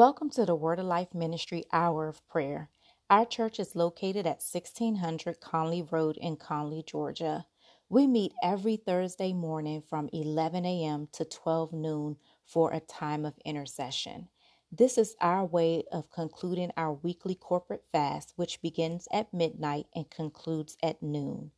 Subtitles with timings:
[0.00, 2.70] Welcome to the Word of Life Ministry Hour of Prayer.
[3.10, 7.44] Our church is located at 1600 Conley Road in Conley, Georgia.
[7.90, 11.08] We meet every Thursday morning from 11 a.m.
[11.12, 12.16] to 12 noon
[12.46, 14.28] for a time of intercession.
[14.72, 20.08] This is our way of concluding our weekly corporate fast, which begins at midnight and
[20.08, 21.50] concludes at noon.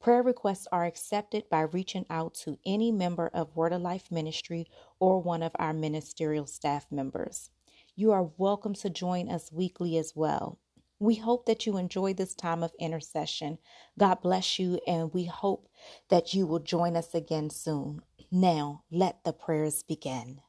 [0.00, 4.66] Prayer requests are accepted by reaching out to any member of Word of Life Ministry
[4.98, 7.50] or one of our ministerial staff members.
[7.98, 10.58] You are welcome to join us weekly as well.
[10.98, 13.56] We hope that you enjoy this time of intercession.
[13.98, 15.70] God bless you, and we hope
[16.10, 18.02] that you will join us again soon.
[18.30, 20.42] Now, let the prayers begin.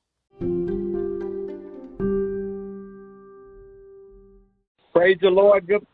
[4.92, 5.68] Praise the Lord.
[5.68, 5.88] Good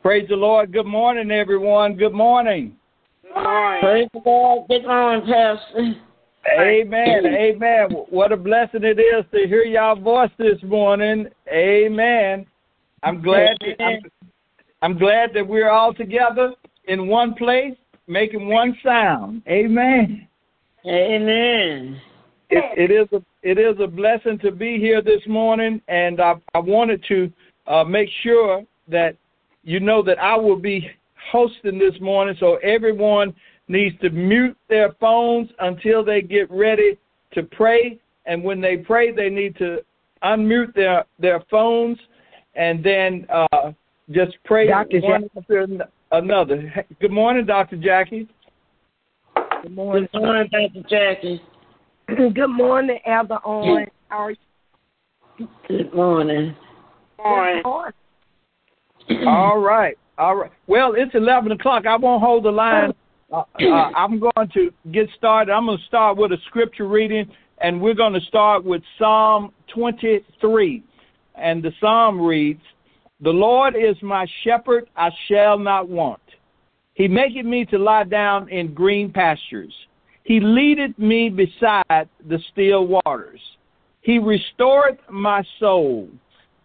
[0.00, 0.72] Praise the Lord.
[0.72, 1.96] Good morning, everyone.
[1.96, 2.78] Good morning.
[3.22, 3.80] Good morning.
[3.82, 4.68] Praise the Lord.
[4.70, 6.11] Good morning, Pastor.
[6.50, 7.26] Amen.
[7.26, 7.90] Amen.
[8.10, 11.26] What a blessing it is to hear y'all voice this morning.
[11.48, 12.46] Amen.
[13.02, 13.98] I'm glad I'm,
[14.82, 16.52] I'm glad that we're all together
[16.84, 17.74] in one place,
[18.06, 19.42] making one sound.
[19.48, 20.26] Amen.
[20.86, 22.00] Amen.
[22.50, 26.34] It, it is a it is a blessing to be here this morning, and I,
[26.54, 27.32] I wanted to
[27.66, 29.16] uh, make sure that
[29.64, 30.88] you know that I will be
[31.30, 33.34] hosting this morning, so everyone
[33.72, 36.98] needs to mute their phones until they get ready
[37.32, 37.98] to pray.
[38.26, 39.78] And when they pray, they need to
[40.22, 41.98] unmute their, their phones
[42.54, 43.72] and then uh,
[44.10, 45.00] just pray Dr.
[45.00, 45.66] one after
[46.12, 46.86] another.
[47.00, 47.76] Good morning, Dr.
[47.76, 48.28] Jackie.
[49.62, 50.08] Good morning.
[50.12, 50.88] Good morning, Dr.
[50.88, 51.42] Jackie.
[52.34, 53.86] Good morning, Elder Owen.
[54.08, 55.48] How are you?
[55.66, 56.54] Good morning.
[57.16, 57.92] Good morning.
[59.26, 59.96] All right.
[60.18, 60.52] All right.
[60.66, 61.86] Well, it's 11 o'clock.
[61.86, 62.92] I won't hold the line
[63.32, 65.52] uh, uh, I'm going to get started.
[65.52, 69.52] I'm going to start with a scripture reading, and we're going to start with Psalm
[69.74, 70.82] 23.
[71.34, 72.60] And the psalm reads,
[73.20, 76.20] The Lord is my shepherd, I shall not want.
[76.94, 79.72] He maketh me to lie down in green pastures.
[80.24, 83.40] He leadeth me beside the still waters.
[84.02, 86.08] He restoreth my soul.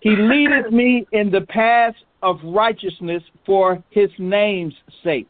[0.01, 4.73] He leadeth me in the paths of righteousness for his name's
[5.03, 5.29] sake.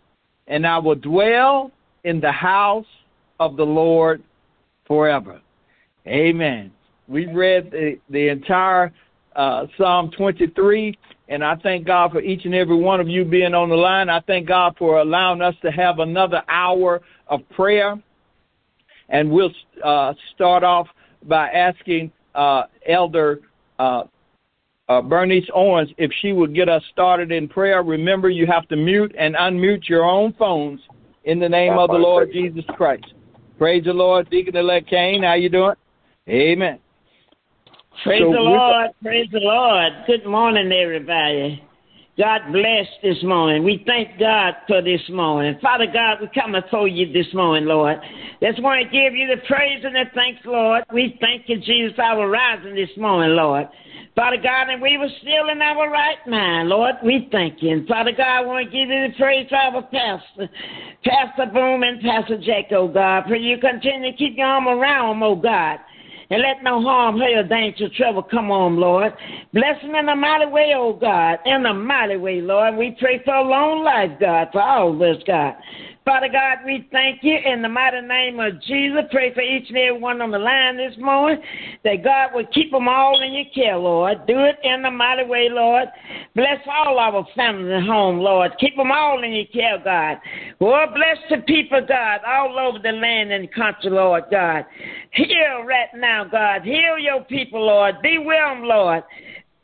[0.47, 1.71] and I will dwell
[2.03, 2.85] in the house
[3.39, 4.23] of the Lord
[4.85, 5.41] forever.
[6.07, 6.71] Amen.
[7.07, 8.93] We've read the, the entire
[9.35, 10.97] uh, Psalm 23,
[11.29, 14.09] and I thank God for each and every one of you being on the line.
[14.09, 18.01] I thank God for allowing us to have another hour of prayer.
[19.09, 19.51] And we'll
[19.83, 20.87] uh, start off
[21.23, 23.41] by asking uh, Elder
[24.91, 27.83] uh, Bernice Owens, if she would get us started in prayer.
[27.83, 30.79] Remember, you have to mute and unmute your own phones
[31.23, 33.13] in the name of the Lord Jesus Christ.
[33.57, 35.23] Praise the Lord, Deacon Elect Kane.
[35.23, 35.75] How you doing?
[36.27, 36.79] Amen.
[38.03, 38.91] Praise so the Lord.
[39.03, 39.91] Praise the Lord.
[40.07, 41.63] Good morning, everybody.
[42.17, 43.63] God bless this morning.
[43.63, 45.57] We thank God for this morning.
[45.61, 47.99] Father God, we come before you this morning, Lord.
[48.43, 50.83] Just want to give you the praise and the thanks, Lord.
[50.93, 53.69] We thank you, Jesus, our rising this morning, Lord.
[54.13, 56.95] Father God, and we were still in our right mind, Lord.
[57.01, 57.71] We thank you.
[57.71, 60.49] And Father God, I want to give you the praise for our pastor,
[61.05, 63.23] Pastor Boone and Pastor Jack, oh God.
[63.29, 65.79] For you continue to keep your arm around them, oh God.
[66.31, 69.13] And let no harm, hurt, danger, trouble come on, Lord.
[69.51, 71.39] Bless them in a mighty way, oh God.
[71.45, 72.77] In a mighty way, Lord.
[72.77, 75.55] We pray for a long life, God, for all of us, God.
[76.03, 79.01] Father God, we thank you in the mighty name of Jesus.
[79.11, 81.39] Pray for each and every one on the line this morning
[81.83, 84.25] that God will keep them all in your care, Lord.
[84.25, 85.89] Do it in the mighty way, Lord.
[86.35, 88.51] Bless all our families at home, Lord.
[88.59, 90.17] Keep them all in your care, God.
[90.59, 94.65] Lord, bless the people, God, all over the land and country, Lord God.
[95.11, 96.63] Heal right now, God.
[96.63, 98.01] Heal your people, Lord.
[98.01, 99.03] Be them, Lord.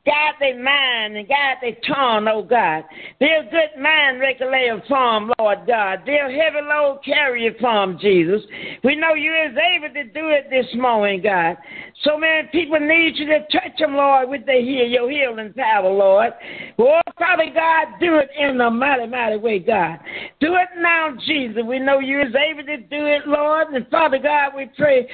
[0.08, 2.86] Guide their mind and guide their tongue, oh God.
[3.20, 6.04] They're good mind regulator from, Lord God.
[6.06, 8.42] They're heavy load carrier from, Jesus.
[8.86, 11.58] We know you is able to do it this morning, God.
[12.04, 15.90] So many people need you to touch them, Lord, with the heal, your healing power,
[15.90, 16.32] Lord.
[16.78, 19.98] Oh, Father God, do it in a mighty, mighty way, God.
[20.40, 21.64] Do it now, Jesus.
[21.66, 23.70] We know you is able to do it, Lord.
[23.70, 25.08] And Father God, we pray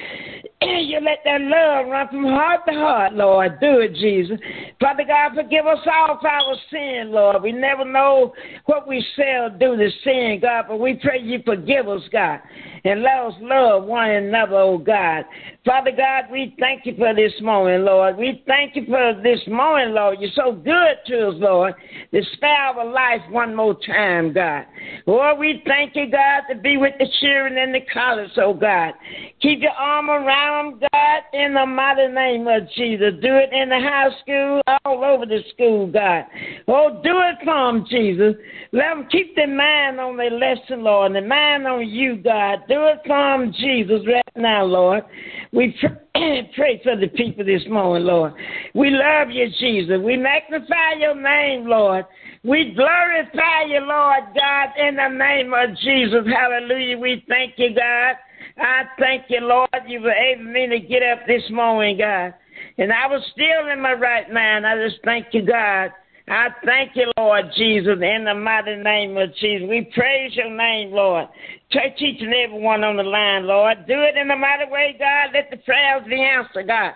[0.62, 3.58] you let that love run from heart to heart, Lord.
[3.60, 4.38] Do it, Jesus.
[4.78, 7.42] Father God, forgive us all for our sin, Lord.
[7.42, 8.34] We never know
[8.66, 12.40] what we shall do to sin, God, but we pray you forgive us, God,
[12.84, 15.24] and let us love one another, oh God.
[15.64, 18.18] Father God, we thank you for this morning, Lord.
[18.18, 20.18] We thank you for this morning, Lord.
[20.20, 21.72] You're so good to us, Lord,
[22.12, 24.66] to spare our life one more time, God.
[25.06, 28.92] Lord, we thank you, God, to be with the children in the college, oh God.
[29.40, 33.14] Keep your arm around God, in the mighty name of Jesus.
[33.22, 36.24] Do it in the high school, all over the school, God.
[36.68, 38.34] Oh, do it for Jesus.
[38.74, 42.64] Let them keep their mind on their lesson, Lord, and their mind on you, God.
[42.68, 45.04] Do it for Jesus, right now, Lord.
[45.52, 45.72] We
[46.12, 48.32] pray for the people this morning, Lord.
[48.74, 50.00] We love you, Jesus.
[50.02, 52.04] We magnify your name, Lord.
[52.42, 56.26] We glorify you, Lord God, in the name of Jesus.
[56.26, 56.98] Hallelujah.
[56.98, 58.16] We thank you, God.
[58.58, 62.34] I thank you, Lord, you were able me to get up this morning, God.
[62.78, 64.66] And I was still in my right mind.
[64.66, 65.92] I just thank you, God.
[66.28, 69.68] I thank you, Lord Jesus, in the mighty name of Jesus.
[69.68, 71.28] We praise your name, Lord.
[71.70, 73.86] Touch each and every one on the line, Lord.
[73.86, 75.30] Do it in the mighty way, God.
[75.34, 76.92] Let the prayers be answered, God.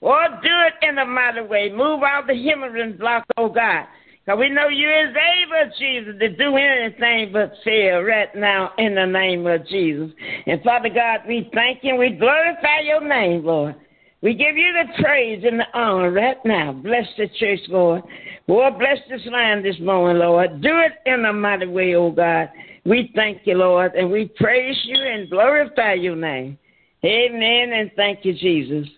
[0.00, 1.70] Lord, do it in the mighty way.
[1.70, 3.86] Move out the hindrance block, oh God.
[4.24, 8.94] Because we know you is able, Jesus, to do anything but fail right now in
[8.94, 10.10] the name of Jesus.
[10.46, 13.74] And Father God, we thank you we glorify your name, Lord.
[14.20, 16.72] We give you the praise and the honor right now.
[16.72, 18.02] Bless the church, Lord.
[18.48, 20.62] Lord, bless this land this morning, Lord.
[20.62, 22.48] Do it in a mighty way, oh God.
[22.86, 26.56] We thank you, Lord, and we praise you and glorify your name.
[27.04, 28.88] Amen, and thank you, Jesus.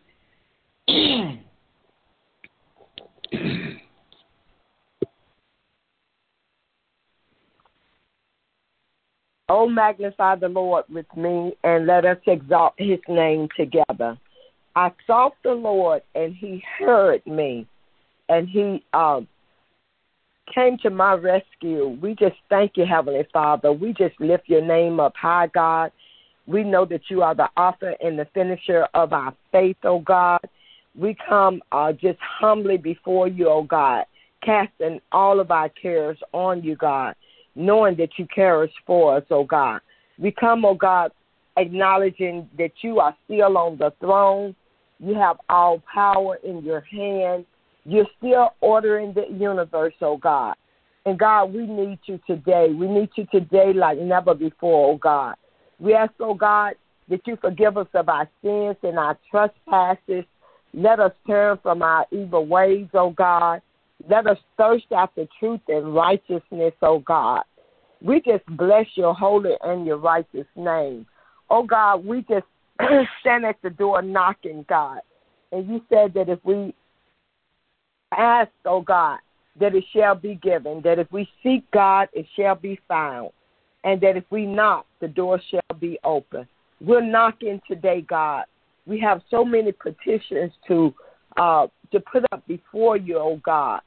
[9.49, 14.17] oh, magnify the Lord with me, and let us exalt his name together.
[14.76, 17.67] I sought the Lord, and He heard me,
[18.29, 19.26] and He um,
[20.55, 21.99] came to my rescue.
[22.00, 23.73] We just thank you, Heavenly Father.
[23.73, 25.93] We just lift your name up high, God.
[26.47, 30.41] We know that you are the author and the finisher of our faith, oh God.
[30.99, 34.05] We come uh, just humbly before you, oh God,
[34.43, 37.14] casting all of our cares on you, God,
[37.55, 39.81] knowing that you care for us, oh God.
[40.19, 41.12] We come, oh God,
[41.56, 44.56] acknowledging that you are still on the throne
[45.00, 47.46] you have all power in your hand.
[47.85, 50.55] You're still ordering the universe, oh God.
[51.06, 52.69] And God, we need you today.
[52.73, 55.37] We need you today like never before, oh God.
[55.79, 56.75] We ask, oh God,
[57.09, 60.25] that you forgive us of our sins and our trespasses.
[60.75, 63.62] Let us turn from our evil ways, oh God.
[64.09, 67.43] Let us thirst after truth and righteousness, oh God.
[68.03, 71.06] We just bless your holy and your righteous name.
[71.49, 72.47] Oh God, we just
[73.21, 75.00] stand at the door knocking, God.
[75.53, 76.75] And you said that if we
[78.12, 79.18] ask, oh God,
[79.58, 83.30] that it shall be given, that if we seek God, it shall be found,
[83.84, 86.46] and that if we knock, the door shall be open.
[86.80, 88.44] We're knocking today, God.
[88.86, 90.94] We have so many petitions to
[91.36, 93.80] uh, to put up before you, oh God.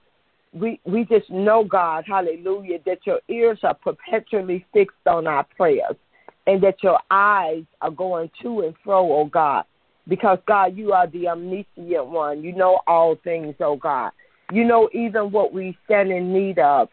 [0.53, 5.95] We we just know, God, hallelujah, that your ears are perpetually fixed on our prayers
[6.45, 9.65] and that your eyes are going to and fro, oh God.
[10.07, 12.43] Because, God, you are the omniscient one.
[12.43, 14.11] You know all things, oh God.
[14.51, 16.89] You know even what we stand in need of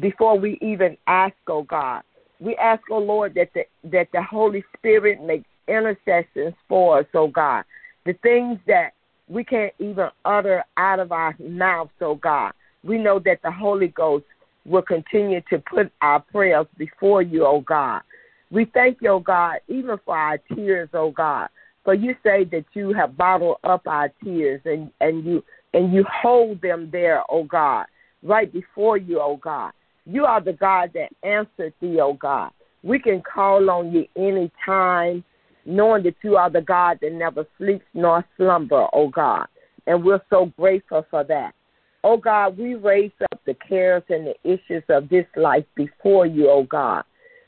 [0.00, 2.02] before we even ask, oh God.
[2.40, 7.28] We ask, oh Lord, that the, that the Holy Spirit makes intercessions for us, oh
[7.28, 7.64] God.
[8.04, 8.92] The things that
[9.28, 12.52] we can't even utter out of our mouths, oh God.
[12.84, 14.24] We know that the Holy Ghost
[14.64, 18.02] will continue to put our prayers before you, oh God.
[18.50, 21.48] We thank you, oh God, even for our tears, oh God.
[21.86, 26.04] For you say that you have bottled up our tears and, and you and you
[26.12, 27.86] hold them there, oh God,
[28.24, 29.70] right before you, oh God.
[30.04, 32.50] You are the God that answered thee, oh God.
[32.82, 35.22] We can call on you any time,
[35.64, 39.46] knowing that you are the God that never sleeps nor slumber, oh God.
[39.86, 41.54] And we're so grateful for that.
[42.02, 46.50] Oh God, we raise up the cares and the issues of this life before you,
[46.50, 47.04] oh God.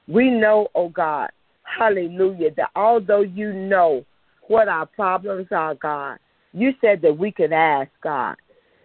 [0.07, 1.31] We know, oh God,
[1.65, 4.05] hallelujah, that although you know
[4.49, 6.19] what our problems are, God,
[6.53, 8.37] you said that we could ask God.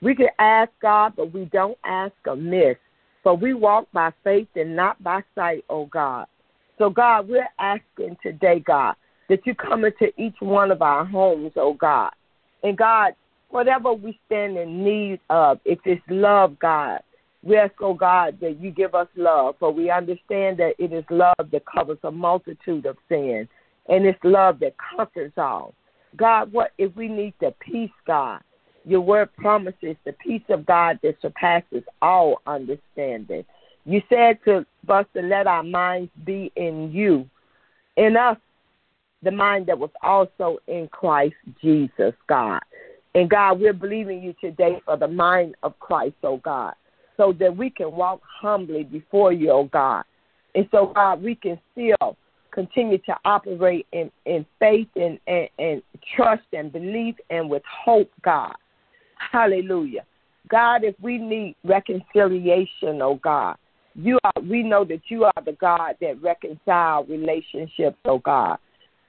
[0.01, 2.75] We can ask God, but we don't ask amiss.
[3.23, 6.27] For we walk by faith and not by sight, oh God.
[6.77, 8.95] So, God, we're asking today, God,
[9.29, 12.11] that you come into each one of our homes, oh God.
[12.63, 13.13] And God,
[13.49, 16.99] whatever we stand in need of, if it's love, God,
[17.43, 21.05] we ask, oh God, that you give us love, for we understand that it is
[21.09, 23.47] love that covers a multitude of sins,
[23.89, 25.73] and it's love that conquers all.
[26.15, 28.41] God, what if we need the peace, God?
[28.85, 33.45] Your word promises the peace of God that surpasses all understanding.
[33.85, 37.29] You said to us to let our minds be in you,
[37.97, 38.37] in us,
[39.21, 42.59] the mind that was also in Christ Jesus, God.
[43.15, 46.73] And God, we're believing you today for the mind of Christ, oh God,
[47.15, 50.03] so that we can walk humbly before you, oh God.
[50.55, 52.17] And so, God, we can still
[52.53, 55.81] continue to operate in, in faith and, and, and
[56.15, 58.53] trust and belief and with hope, God.
[59.31, 60.05] Hallelujah.
[60.49, 63.55] God, if we need reconciliation, oh God,
[63.95, 68.57] you are we know that you are the God that reconcile relationships, oh God.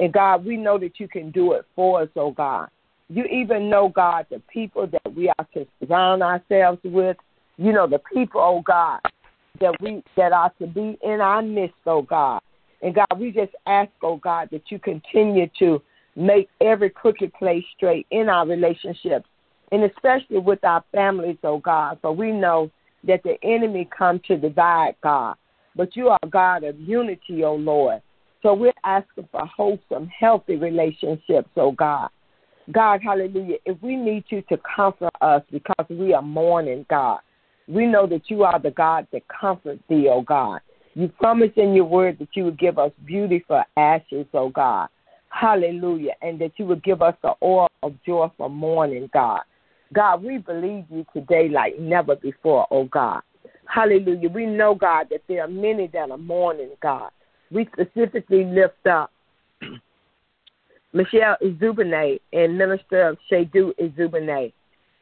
[0.01, 2.69] And God, we know that you can do it for us, oh God.
[3.09, 7.17] You even know, God, the people that we are to surround ourselves with.
[7.57, 9.01] You know the people, oh God,
[9.61, 12.41] that we that are to be in our midst, oh God.
[12.85, 15.81] And God, we just ask, oh God, that you continue to
[16.17, 19.27] make every crooked place straight in our relationships,
[19.73, 21.99] and especially with our families, oh God.
[22.03, 22.71] For we know
[23.05, 25.37] that the enemy come to divide, God.
[25.75, 28.03] But you are God of unity, oh Lord.
[28.43, 32.11] So we're asking for wholesome, healthy relationships, oh God.
[32.71, 33.57] God, hallelujah.
[33.65, 37.21] If we need you to comfort us because we are mourning, God,
[37.67, 40.61] we know that you are the God that comforts thee, oh God.
[40.95, 44.89] You promised in your word that you would give us beauty for ashes, oh God.
[45.29, 46.13] Hallelujah.
[46.23, 49.41] And that you would give us the oil of joy for mourning, God.
[49.93, 53.23] God, we believe you today like never before, oh God.
[53.67, 54.29] Hallelujah.
[54.29, 57.11] We know, God, that there are many that are mourning, God.
[57.51, 59.11] We specifically lift up
[60.93, 64.53] Michelle Izubine and Minister of Shadu Izubine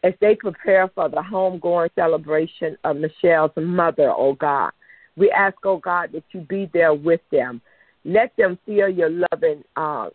[0.05, 4.73] as they prepare for the homegoing celebration of Michelle's mother, oh God.
[5.17, 7.61] We ask, oh God, that you be there with them.
[8.05, 10.11] Let them feel your loving uh,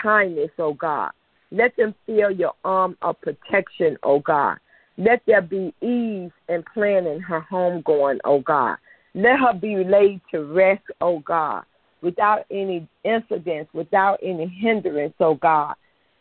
[0.00, 1.10] kindness, oh God.
[1.50, 4.58] Let them feel your arm of protection, oh God.
[4.98, 8.76] Let there be ease in planning her homegoing, oh God.
[9.14, 11.64] Let her be laid to rest, oh God,
[12.00, 15.74] without any incidents, without any hindrance, oh God,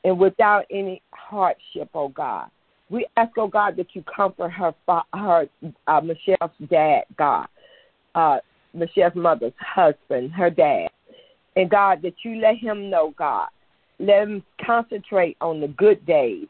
[0.04, 2.50] and without any hardship, oh God.
[2.90, 4.74] We ask, oh God, that you comfort her,
[5.14, 5.48] her
[5.88, 7.48] uh, Michelle's dad, God,
[8.16, 8.38] uh,
[8.74, 10.90] Michelle's mother's husband, her dad,
[11.56, 13.50] and God, that you let him know, God,
[14.00, 16.48] let him concentrate on the good days,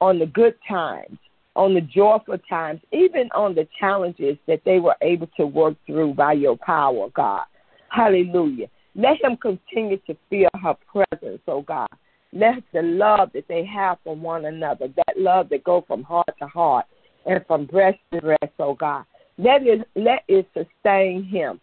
[0.00, 1.18] on the good times,
[1.56, 6.14] on the joyful times, even on the challenges that they were able to work through
[6.14, 7.44] by your power, God.
[7.88, 8.66] Hallelujah.
[8.96, 11.88] Let him continue to feel her presence, oh God.
[12.32, 16.34] Let the love that they have for one another, that love that goes from heart
[16.40, 16.86] to heart
[17.26, 19.04] and from breast to breast, oh God.
[19.38, 21.60] Let it let it sustain him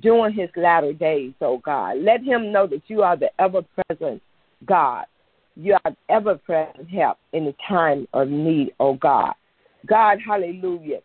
[0.00, 1.98] during his latter days, oh God.
[1.98, 4.22] Let him know that you are the ever present
[4.66, 5.04] God.
[5.56, 9.34] You are ever present help in the time of need, oh God.
[9.86, 11.00] God, hallelujah.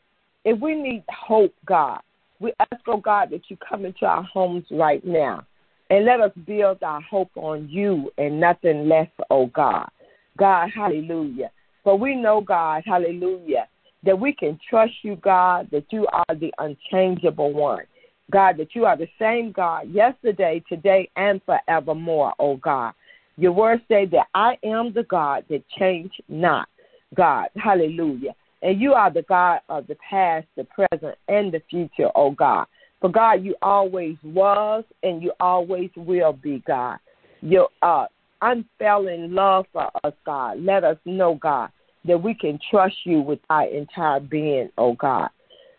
[0.46, 2.00] If we need hope, God,
[2.40, 5.46] we ask, oh God, that you come into our homes right now
[5.90, 9.90] and let us build our hope on you and nothing less, oh God.
[10.38, 11.52] God, hallelujah.
[11.84, 13.68] For we know, God, hallelujah,
[14.06, 17.84] that we can trust you, God, that you are the unchangeable one.
[18.32, 22.94] God, that you are the same God yesterday, today, and forevermore, oh God.
[23.38, 26.70] Your word say that I am the God that change not.
[27.16, 28.34] God, hallelujah.
[28.62, 32.66] And you are the God of the past, the present, and the future, oh God.
[33.02, 36.98] For God, you always was and you always will be, God.
[37.42, 38.06] Your uh,
[38.42, 40.60] unfailing love for us, God.
[40.62, 41.70] Let us know, God,
[42.08, 45.30] that we can trust you with our entire being, oh God.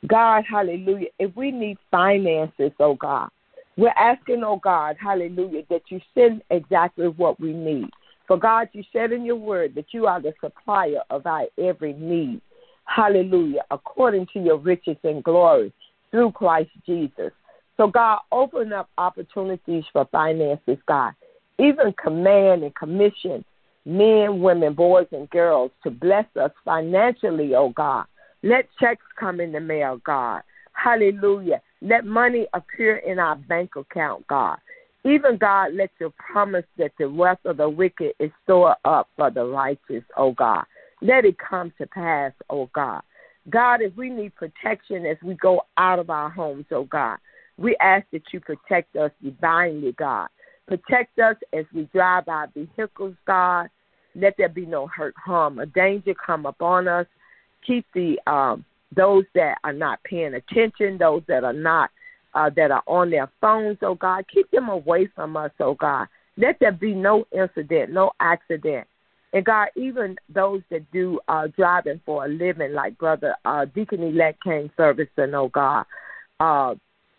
[0.06, 1.09] God, hallelujah.
[1.18, 3.28] If we need finances, oh God,
[3.76, 7.90] we're asking, oh God, hallelujah, that you send exactly what we need.
[8.26, 11.92] For God, you said in your word that you are the supplier of our every
[11.92, 12.40] need.
[12.85, 15.73] Hallelujah, according to your riches and glory
[16.11, 17.33] through Christ Jesus.
[17.76, 21.12] So, God, open up opportunities for finances, God.
[21.59, 23.45] Even command and commission
[23.87, 28.05] men, women, boys, and girls to bless us financially, oh God.
[28.43, 30.43] Let checks come in the mail, God.
[30.73, 31.62] Hallelujah.
[31.81, 34.59] Let money appear in our bank account, God.
[35.05, 39.31] Even God, let your promise that the wealth of the wicked is stored up for
[39.31, 40.64] the righteous, oh God.
[41.00, 43.02] Let it come to pass, oh God.
[43.49, 47.19] God, if we need protection as we go out of our homes, oh God,
[47.57, 50.26] we ask that you protect us divinely, God.
[50.66, 53.69] Protect us as we drive our vehicles, God.
[54.16, 57.06] Let there be no hurt, harm, or danger come upon us.
[57.66, 61.90] Keep the um, those that are not paying attention, those that are not
[62.35, 66.06] uh, that are on their phones, oh God, keep them away from us, oh God.
[66.37, 68.87] Let there be no incident, no accident
[69.32, 74.02] And God, even those that do uh, driving for a living, like Brother uh, Deacon
[74.02, 75.87] Elect Kane Ferguson, oh God,
[76.38, 76.75] uh,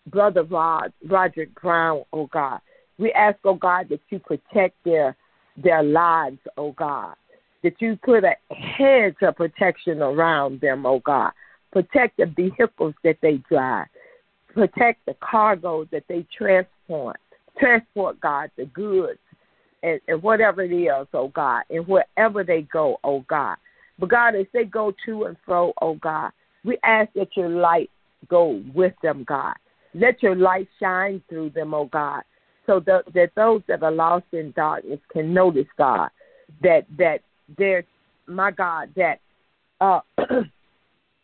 [0.05, 2.59] Brother Rod, Roderick Brown, oh God,
[2.99, 5.15] we ask, oh God, that you protect their
[5.57, 7.15] their lives, oh God,
[7.63, 11.31] that you put a hedge of protection around them, oh God,
[11.71, 13.87] protect the vehicles that they drive,
[14.53, 17.17] protect the cargo that they transport,
[17.59, 19.19] transport, God, the goods
[19.83, 23.57] and, and whatever it is, oh God, and wherever they go, oh God.
[23.99, 26.31] But God, as they go to and fro, oh God,
[26.63, 27.89] we ask that your light
[28.29, 29.55] go with them, God.
[29.93, 32.23] Let your light shine through them, oh God,
[32.67, 36.09] so that, that those that are lost in darkness can notice, God,
[36.61, 37.21] that that
[37.57, 37.83] they're
[38.27, 39.19] my God, that
[39.81, 40.01] uh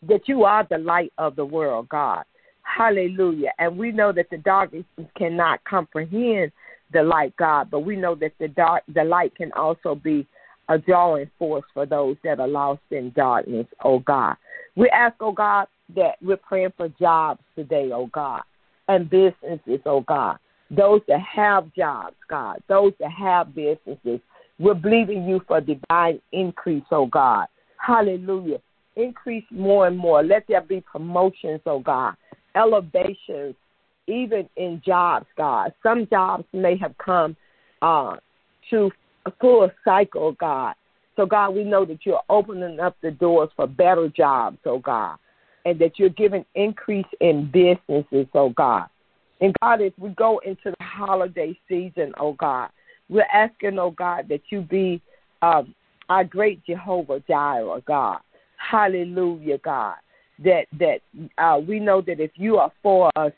[0.08, 2.24] that you are the light of the world, God.
[2.64, 3.52] Hallelujah.
[3.60, 4.86] And we know that the darkness
[5.18, 6.52] cannot comprehend
[6.94, 10.26] the light, God, but we know that the dark the light can also be
[10.70, 14.36] a drawing force for those that are lost in darkness, oh God.
[14.76, 18.42] We ask, oh God, that we're praying for jobs today, oh God,
[18.88, 20.38] and businesses, oh God.
[20.76, 24.20] Those that have jobs, God, those that have businesses,
[24.60, 27.48] we're believing you for divine increase, oh God.
[27.78, 28.60] Hallelujah.
[28.96, 30.24] Increase more and more.
[30.24, 32.16] Let there be promotions, oh God,
[32.56, 33.56] elevations,
[34.08, 35.74] even in jobs, God.
[35.84, 37.36] Some jobs may have come
[37.82, 38.18] uh,
[38.70, 38.92] to
[39.26, 40.76] a full cycle, God.
[41.16, 45.18] So, God, we know that you're opening up the doors for better jobs, oh God,
[45.66, 48.88] and that you're giving increase in businesses, oh God.
[49.42, 52.70] And God, as we go into the holiday season, oh God,
[53.10, 55.02] we're asking, oh God, that you be
[55.42, 55.76] um,
[56.10, 58.20] our great Jehovah Jireh, God.
[58.58, 59.96] Hallelujah, God.
[60.44, 61.02] That that
[61.38, 63.32] uh, we know that if you are for us,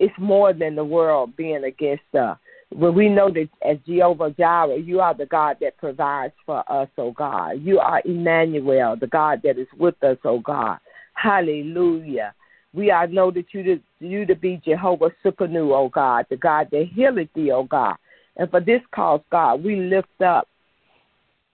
[0.00, 2.38] it's more than the world being against us.
[2.70, 6.88] When we know that as Jehovah Jireh, you are the God that provides for us,
[6.98, 7.60] oh God.
[7.62, 10.78] You are Emmanuel, the God that is with us, oh God.
[11.14, 12.34] Hallelujah.
[12.74, 16.68] We are know that you to you to be Jehovah Tsidkenu, oh God, the God
[16.72, 17.96] that healeth thee, oh God.
[18.36, 20.48] And for this cause, God, we lift up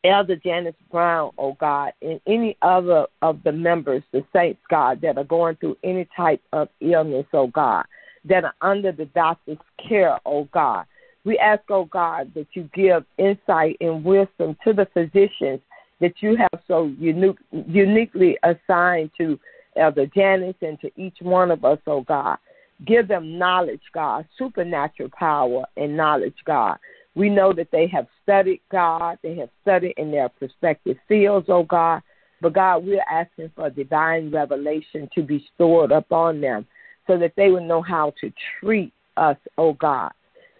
[0.02, 5.18] Elder Janice Brown, oh God, and any other of the members, the saints, God, that
[5.18, 7.84] are going through any type of illness, oh God
[8.24, 10.86] that are under the doctor's care, oh God.
[11.24, 15.60] We ask, oh God, that you give insight and wisdom to the physicians
[16.00, 19.38] that you have so unique, uniquely assigned to
[19.80, 22.38] Elder Janice and to each one of us, oh God.
[22.86, 26.78] Give them knowledge, God, supernatural power and knowledge, God.
[27.14, 31.64] We know that they have studied God, they have studied in their respective fields, oh
[31.64, 32.02] God.
[32.40, 36.66] But God, we're asking for divine revelation to be stored upon them
[37.06, 40.12] so that they would know how to treat us, oh God.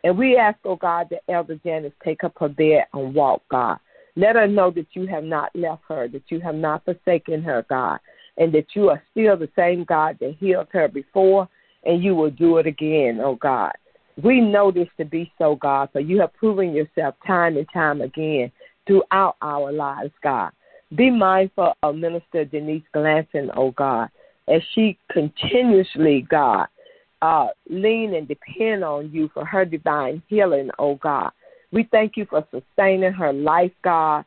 [0.05, 3.79] And we ask, oh God, that Elder Janice take up her bed and walk, God.
[4.17, 7.65] Let her know that you have not left her, that you have not forsaken her,
[7.69, 8.01] God,
[8.41, 11.49] and that you are still the same God that healed her before,
[11.85, 13.73] and you will do it again, oh God.
[14.21, 18.01] We know this to be so, God, for you have proven yourself time and time
[18.01, 18.51] again
[18.87, 20.51] throughout our lives, God.
[20.97, 24.09] Be mindful of Minister Denise Glanson, oh God
[24.51, 26.67] as she continuously, God,
[27.23, 31.31] uh, lean and depend on you for her divine healing, oh God.
[31.73, 34.25] We thank you for sustaining her life, God,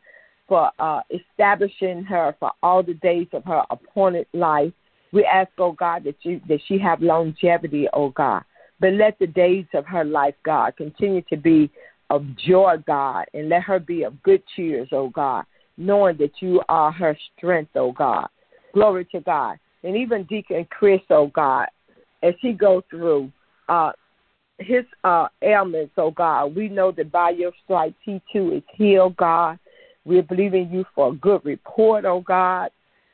[0.47, 4.73] for uh, establishing her for all the days of her appointed life.
[5.11, 8.43] We ask, oh God, that you that she have longevity, oh God.
[8.79, 11.69] But let the days of her life, God, continue to be
[12.09, 15.45] of joy, God, and let her be of good cheers, oh God,
[15.77, 18.27] knowing that you are her strength, oh God.
[18.73, 21.67] Glory to God and even Deacon Chris, oh God,
[22.21, 23.31] as he goes through
[23.69, 23.91] uh,
[24.59, 29.17] his uh, ailments, oh God, we know that by your stripes he too is healed,
[29.17, 29.59] God.
[30.05, 32.71] We're believing you for a good report, oh God.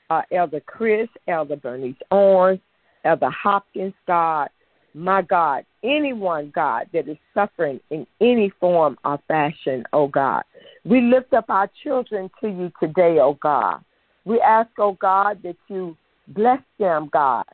[0.09, 2.59] Uh, Elder Chris, Elder Bernice Owens,
[3.05, 4.49] Elder Hopkins, God,
[4.95, 10.43] my God, anyone, God, that is suffering in any form or fashion, oh God.
[10.83, 13.81] We lift up our children to you today, oh God.
[14.25, 15.95] We ask, oh God, that you
[16.29, 17.45] Bless them, God,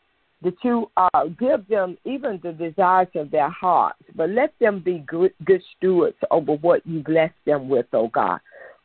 [0.41, 4.99] that you uh, give them even the desires of their hearts, but let them be
[5.07, 8.39] good, good stewards over what you bless them with, oh God.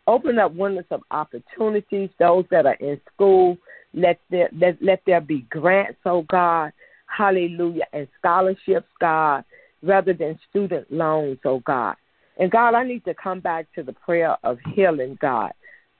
[0.06, 3.56] Open up windows of opportunities, those that are in school,
[3.94, 6.72] let there, let, let there be grants, oh God,
[7.06, 9.44] hallelujah, and scholarships, God,
[9.82, 11.96] rather than student loans, oh God.
[12.38, 15.52] And God, I need to come back to the prayer of healing, God.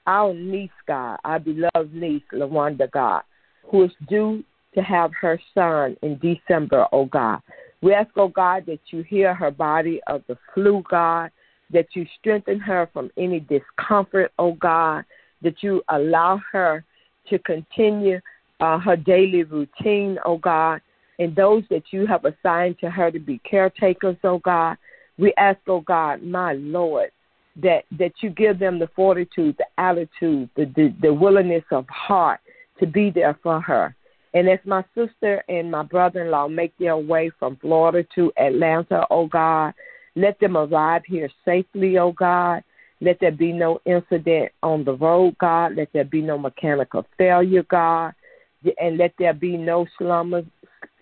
[0.06, 3.22] Our niece, God, our beloved niece, Lawanda, God
[3.70, 7.40] who is due to have her son in December, oh God.
[7.82, 11.30] We ask, oh God, that you heal her body of the flu, God.
[11.72, 15.04] That you strengthen her from any discomfort, oh God,
[15.42, 16.85] that you allow her
[17.28, 18.20] to continue
[18.61, 20.80] uh, her daily routine, oh God,
[21.18, 24.76] and those that you have assigned to her to be caretakers, oh God.
[25.18, 27.11] We ask, oh God, my Lord,
[27.62, 32.40] that that you give them the fortitude, the attitude, the, the, the willingness of heart
[32.78, 33.94] to be there for her.
[34.33, 38.33] And as my sister and my brother in law make their way from Florida to
[38.38, 39.74] Atlanta, oh God,
[40.16, 42.62] let them arrive here safely, oh God.
[43.01, 45.75] Let there be no incident on the road, God.
[45.77, 48.12] Let there be no mechanical failure, God.
[48.79, 50.42] And let there be no slumber.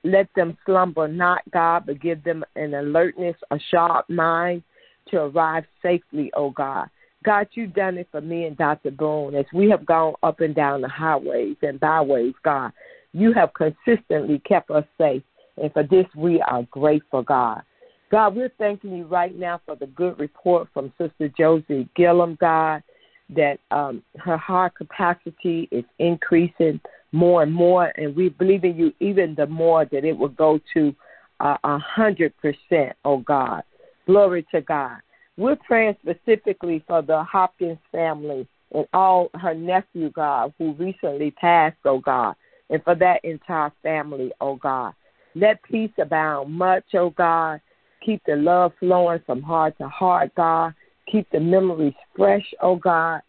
[0.04, 4.62] Let them slumber not, God, but give them an alertness, a sharp mind
[5.10, 6.88] to arrive safely, oh God.
[7.24, 8.92] God, you've done it for me and Dr.
[8.92, 12.72] Boone as we have gone up and down the highways and byways, God.
[13.12, 15.22] You have consistently kept us safe,
[15.60, 17.62] and for this we are grateful, God.
[18.10, 22.82] God, we're thanking you right now for the good report from Sister Josie Gillum, God,
[23.30, 26.80] that um, her heart capacity is increasing
[27.12, 30.60] more and more, and we believe in you even the more that it will go
[30.74, 30.94] to
[31.40, 33.62] uh, a hundred percent, oh God.
[34.06, 34.98] Glory to God.
[35.36, 41.76] We're praying specifically for the Hopkins family and all her nephew, God, who recently passed,
[41.84, 42.34] oh God
[42.70, 44.94] and for that entire family, oh God.
[45.34, 47.60] Let peace abound much, oh God.
[48.04, 50.74] Keep the love flowing from heart to heart, God.
[51.10, 53.20] Keep the memories fresh, oh God.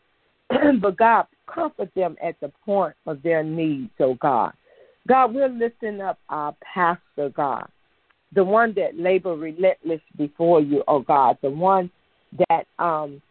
[0.82, 4.54] but God, comfort them at the point of their needs, oh God.
[5.08, 7.68] God, we're lifting up our pastor, God,
[8.34, 11.90] the one that labor relentless before you, oh God, the one
[12.50, 13.22] that um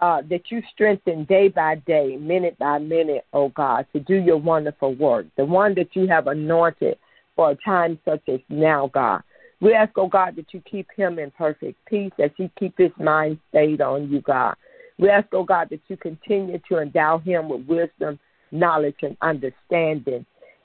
[0.00, 4.36] uh, that you strengthen day by day, minute by minute, oh God, to do your
[4.36, 5.26] wonderful work.
[5.36, 6.98] The one that you have anointed
[7.34, 9.22] for a time such as now, God.
[9.60, 12.92] We ask, oh God, that you keep him in perfect peace, that you keep his
[12.98, 14.54] mind stayed on you, God.
[14.98, 18.18] We ask, oh God, that you continue to endow him with wisdom,
[18.52, 20.24] knowledge, and understanding,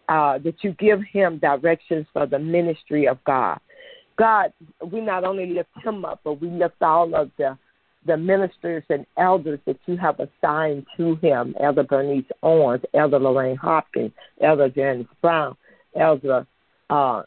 [0.09, 3.59] uh, that you give him directions for the ministry of God.
[4.15, 4.53] God,
[4.91, 7.57] we not only lift him up, but we lift all of the
[8.05, 13.55] the ministers and elders that you have assigned to him, Elder Bernice Owens, Elder Lorraine
[13.55, 15.55] Hopkins, Elder Janice Brown,
[15.97, 16.45] Elder
[16.89, 17.23] uh,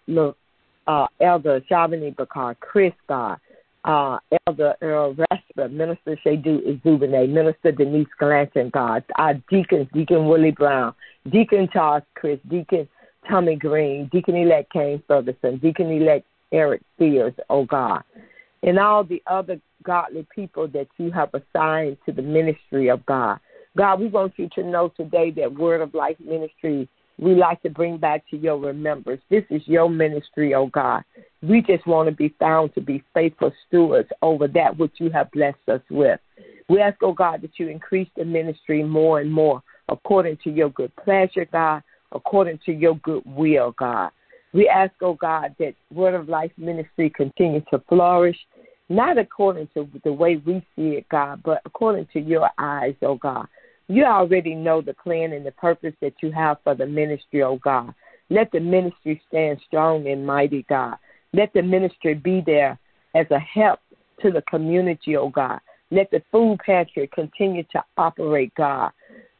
[0.86, 3.38] uh, Elder Shavani Bakar, Chris God,
[3.84, 10.50] uh, Elder Earl Rasper, Minister Shadu Izubine, Minister Denise Galanton God, our deacons, Deacon Willie
[10.50, 10.94] Brown,
[11.30, 12.88] Deacon Charles Chris, Deacon
[13.28, 18.02] Tommy Green, Deacon Elect Kane Ferguson, Deacon Elect Eric Spears, oh God,
[18.62, 23.38] and all the other godly people that you have assigned to the ministry of God.
[23.76, 27.70] God, we want you to know today that Word of Life Ministry, we like to
[27.70, 29.22] bring back to your remembrance.
[29.30, 31.02] This is your ministry, oh God.
[31.42, 35.30] We just want to be found to be faithful stewards over that which you have
[35.30, 36.20] blessed us with.
[36.68, 40.70] We ask, oh God, that you increase the ministry more and more according to your
[40.70, 44.10] good pleasure, God, according to your good will, God.
[44.52, 48.38] We ask, oh God, that Word of Life Ministry continue to flourish
[48.88, 53.16] not according to the way we see it, God, but according to your eyes, oh
[53.16, 53.46] God.
[53.88, 57.56] You already know the plan and the purpose that you have for the ministry, oh
[57.56, 57.94] God.
[58.30, 60.96] Let the ministry stand strong and mighty, God.
[61.32, 62.78] Let the ministry be there
[63.14, 63.80] as a help
[64.22, 65.60] to the community, oh God.
[65.90, 68.90] Let the food pantry continue to operate, God.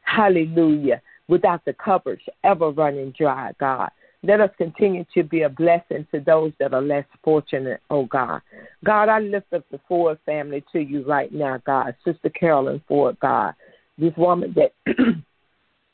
[0.01, 1.01] Hallelujah.
[1.27, 3.89] Without the cupboards ever running dry, God.
[4.23, 8.41] Let us continue to be a blessing to those that are less fortunate, oh God.
[8.83, 11.95] God, I lift up the Ford family to you right now, God.
[12.05, 13.53] Sister Carolyn Ford, God.
[13.97, 14.73] This woman that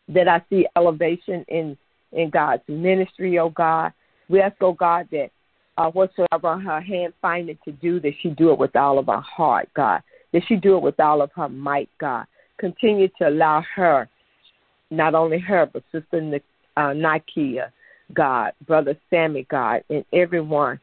[0.10, 1.78] that I see elevation in
[2.12, 3.92] in God's ministry, oh God.
[4.30, 5.30] We ask, oh God, that
[5.78, 9.22] uh, whatsoever her hand findeth to do, that she do it with all of her
[9.22, 10.02] heart, God.
[10.32, 12.26] That she do it with all of her might, God.
[12.60, 14.08] Continue to allow her,
[14.92, 16.40] not only her, but Sister
[16.78, 17.72] uh, Nikia,
[18.14, 20.80] God, Brother Sammy, God, and everyone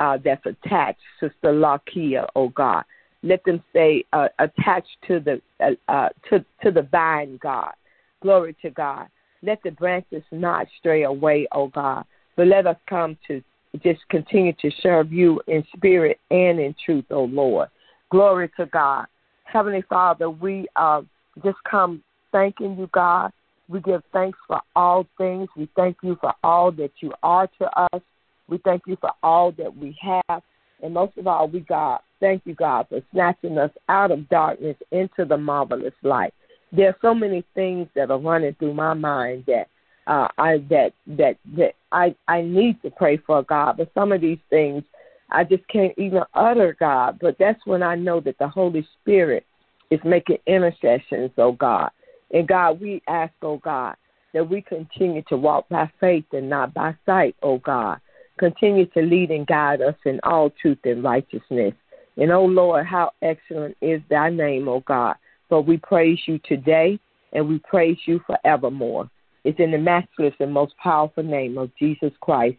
[0.00, 2.84] uh, that's attached, Sister Lakia, oh God.
[3.22, 7.72] Let them stay uh, attached to the uh, uh, to to the vine, God.
[8.20, 9.06] Glory to God.
[9.42, 12.04] Let the branches not stray away, oh God,
[12.36, 13.42] but let us come to
[13.82, 17.68] just continue to serve you in spirit and in truth, oh Lord.
[18.10, 19.06] Glory to God.
[19.44, 21.02] Heavenly Father, we uh,
[21.42, 23.32] just come thanking you, God,
[23.68, 25.48] we give thanks for all things.
[25.56, 28.02] We thank you for all that you are to us.
[28.48, 30.42] We thank you for all that we have.
[30.82, 34.76] And most of all, we God, thank you, God, for snatching us out of darkness
[34.90, 36.34] into the marvelous light.
[36.72, 39.68] There are so many things that are running through my mind that
[40.06, 44.20] uh, I that that that I I need to pray for God, but some of
[44.20, 44.82] these things
[45.30, 47.18] I just can't even utter, God.
[47.20, 49.46] But that's when I know that the Holy Spirit
[49.90, 51.90] is making intercessions, oh God.
[52.32, 53.96] And God, we ask, oh God,
[54.34, 57.98] that we continue to walk by faith and not by sight, oh God.
[58.42, 61.74] Continue to lead and guide us in all truth and righteousness.
[62.16, 65.14] And oh Lord, how excellent is thy name, oh God.
[65.48, 66.98] For we praise you today
[67.32, 69.08] and we praise you forevermore.
[69.44, 72.56] It's in the matchless and most powerful name of Jesus Christ,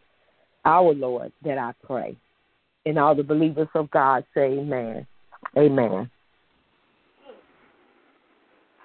[0.63, 2.15] our Lord, that I pray.
[2.85, 5.05] And all the believers of God say amen.
[5.57, 6.09] Amen.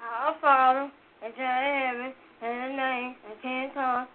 [0.02, 0.90] Our Father,
[1.22, 4.08] and in heaven, in the name times.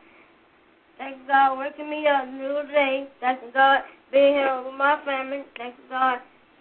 [1.03, 3.09] Thank God, waking me up new day.
[3.19, 5.43] Thank God, being here with my family.
[5.57, 6.19] Thank God,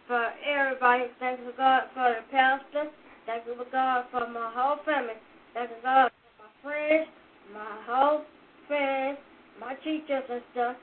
[0.09, 1.05] for everybody.
[1.21, 2.91] Thank God, for the pastor.
[3.25, 5.15] Thank God, for my whole family.
[5.55, 7.09] Thank God, for my friends,
[7.55, 8.23] my whole
[8.67, 9.19] friends,
[9.61, 10.77] my teachers and stuff.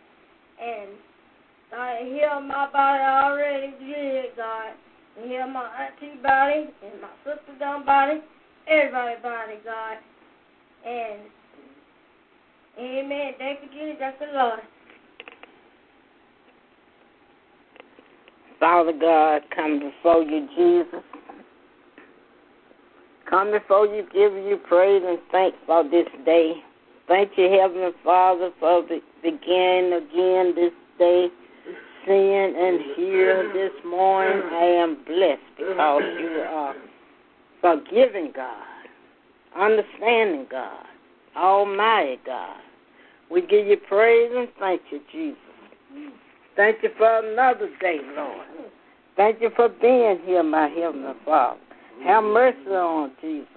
[0.63, 0.91] And
[1.69, 4.71] God, heal my body already good, God.
[5.19, 8.21] And heal my auntie body and my sister down body,
[8.69, 9.97] everybody body, God.
[10.87, 11.19] And
[12.79, 13.33] amen.
[13.37, 13.97] Thank you, Jesus.
[13.99, 14.59] That's the Lord.
[18.59, 21.03] Father God, come before you, Jesus.
[23.29, 26.53] Come before you, give you praise and thanks for this day.
[27.07, 31.27] Thank you, Heavenly Father, for the beginning again this day,
[32.05, 34.41] seeing and hearing this morning.
[34.51, 36.75] I am blessed because you are
[37.61, 38.65] forgiving God
[39.57, 40.85] understanding God,
[41.35, 42.57] Almighty God.
[43.31, 45.37] We give you praise and thank you, Jesus.
[46.55, 48.47] Thank you for another day, Lord.
[49.15, 51.59] Thank you for being here, my Heavenly Father.
[52.05, 53.47] Have mercy on Jesus.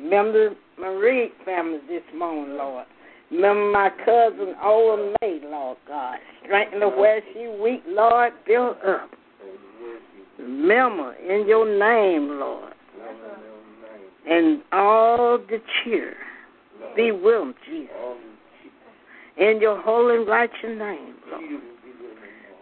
[0.00, 2.86] Remember Marie family this morning, Lord.
[3.30, 6.16] Remember my cousin Ola May, Lord God.
[6.44, 8.32] Strengthen her where she weak, Lord.
[8.46, 9.10] Build up.
[10.38, 12.74] Remember in your name, Lord
[14.28, 16.14] and all the cheer
[16.96, 17.90] be with Jesus.
[19.40, 21.62] In your holy and righteous name, Lord.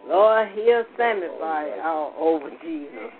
[0.07, 3.11] Lord, heal sanctify all over Jesus.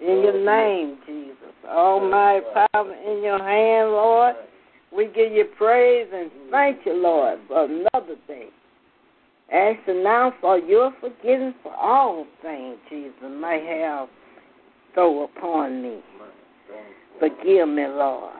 [0.00, 1.36] In your name, Jesus.
[1.66, 4.36] Almighty power in your hand, Lord.
[4.94, 8.48] We give you praise and thank you, Lord, for another day.
[9.50, 14.08] Asking now for your forgiveness for all things, Jesus, may have
[14.94, 16.00] throw upon me.
[17.18, 18.34] Forgive me, Lord.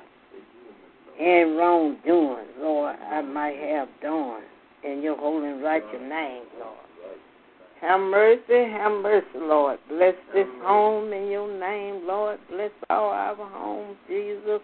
[1.21, 4.41] And wrongdoing, Lord, I might have done
[4.83, 6.77] in your holy and righteous name, Lord.
[7.83, 9.79] Have mercy, have mercy, Lord.
[9.89, 12.39] Bless this home in your name, Lord.
[12.51, 14.61] Bless all our homes, Jesus.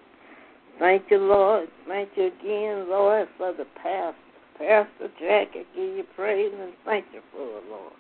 [0.79, 1.69] Thank you, Lord.
[1.87, 4.17] Thank you again, Lord, for the pastor.
[4.59, 7.93] Pastor Jack, I give you praise and thank you for it, Lord.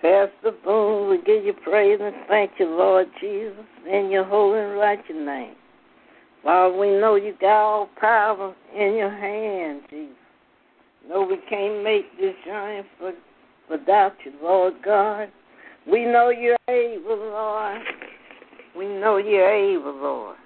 [0.00, 4.78] Pastor Boone, we give you praise and thank you, Lord Jesus, in your holy and
[4.78, 5.56] righteous name.
[6.44, 10.14] Father, we know you got all power in your hand, Jesus.
[11.08, 13.12] No, we can't make this journey for,
[13.70, 15.28] without you, Lord God.
[15.90, 17.80] We know you're able, Lord.
[18.76, 20.36] We know you're able, Lord.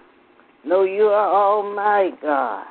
[0.64, 2.64] Know you are Almighty God.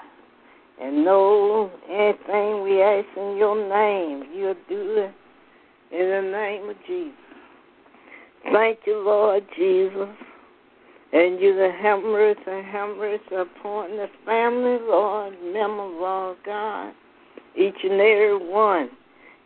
[0.80, 5.14] And know anything we ask in your name, you'll do it
[5.92, 7.14] in the name of Jesus.
[8.54, 10.10] Thank you, Lord Jesus.
[11.14, 16.94] And you the have mercy and have mercy upon the family, Lord, member, Lord God,
[17.56, 18.90] each and every one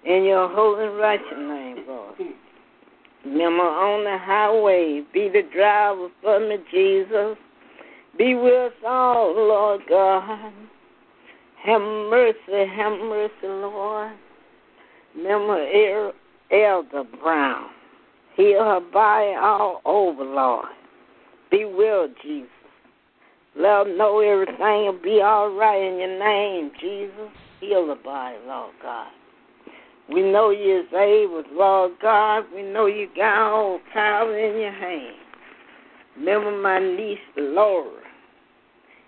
[0.04, 2.16] in your holy and righteous name, Lord.
[3.24, 7.38] Remember on the highway, be the driver for me, Jesus.
[8.18, 10.52] Be with us all, Lord God.
[11.64, 14.14] Have mercy, have mercy, Lord.
[15.16, 15.64] Remember
[16.52, 17.70] Elder Brown.
[18.36, 20.66] Heal her body all over, Lord.
[21.52, 22.50] Be well, Jesus.
[23.58, 27.30] Let her know everything will be all right in your name, Jesus.
[27.60, 29.10] Heal the body, Lord God.
[30.12, 32.46] We know you're able, Lord God.
[32.56, 35.16] We know you got all power in your hand.
[36.18, 38.02] Remember my niece, Laura.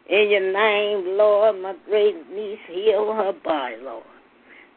[0.09, 4.03] In your name, Lord, my great niece, heal her body, Lord.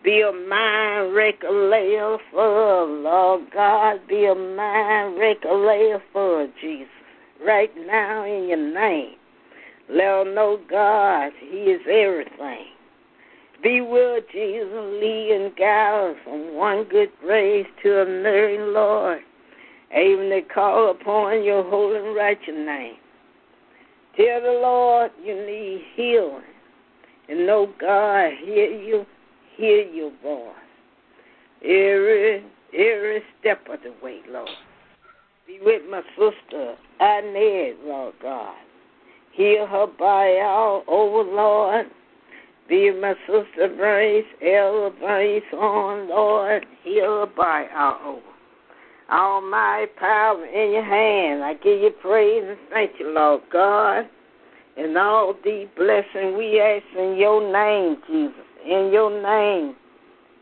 [0.05, 4.07] Be a mind regulator for Lord God.
[4.09, 6.96] Be a mind regulator for Jesus.
[7.45, 9.15] Right now in your name.
[9.89, 12.67] Let know God, He is everything.
[13.63, 19.21] Be with Jesus, lead and guide from one good grace to another, Lord.
[19.97, 22.97] Even to call upon your holy and righteous name.
[24.17, 26.43] Tell the Lord you need healing.
[27.29, 29.05] And know God hear you
[29.57, 30.55] hear your voice.
[31.63, 34.49] Every every step of the way, Lord.
[35.47, 38.55] Be with my sister, Inez, Lord God.
[39.33, 41.87] Heal her body all over, Lord.
[42.69, 46.67] Be my sister Grace, Ella Grace on, Lord.
[46.83, 48.21] Heal her body all.
[49.09, 51.45] All my power in your hand.
[51.45, 54.09] I give you praise and thank you, Lord God.
[54.77, 58.45] And all the blessing we ask in your name, Jesus.
[58.65, 59.77] In your name,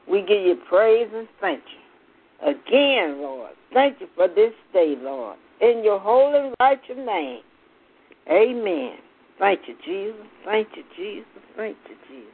[0.09, 2.51] we give you praise and thank you.
[2.51, 5.37] Again, Lord, thank you for this day, Lord.
[5.61, 7.41] In your holy and righteous name.
[8.31, 8.97] Amen.
[9.39, 10.27] Thank you, Jesus.
[10.45, 11.27] Thank you, Jesus.
[11.57, 12.33] Thank you, Jesus.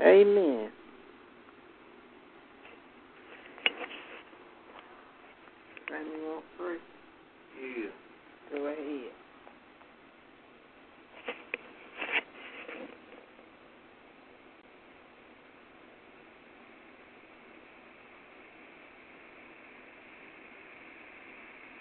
[0.00, 0.70] Amen.
[5.88, 6.82] Anyone first?
[7.60, 7.90] Yeah.
[8.52, 9.12] Go ahead.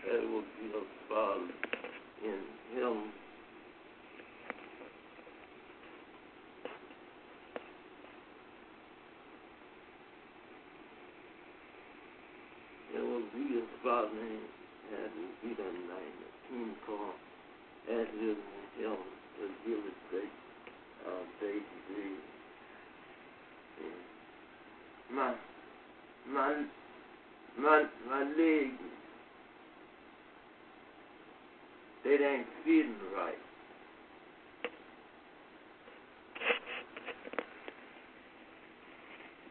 [0.05, 1.41] That will be a Father
[2.23, 2.39] in
[2.77, 3.11] Him.
[12.93, 14.09] It will be a Father
[14.93, 17.13] as will be the name of King Kong,
[17.89, 18.97] as is in Him,
[19.35, 20.35] to give us great
[21.07, 22.13] uh, day to day.
[25.15, 25.33] My,
[26.27, 26.65] my,
[27.57, 28.71] my, my leg
[32.05, 33.33] they ain't feeding right.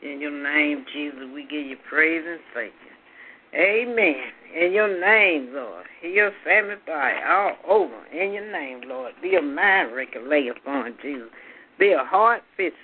[0.03, 3.59] In your name, Jesus, we give you praise and thank you.
[3.59, 4.14] Amen.
[4.55, 5.87] In your name, Lord.
[6.00, 8.07] Heal family body all over.
[8.12, 9.14] In your name, Lord.
[9.20, 11.29] Be a mind regulator upon Jesus.
[11.79, 12.77] Be a heart fixer.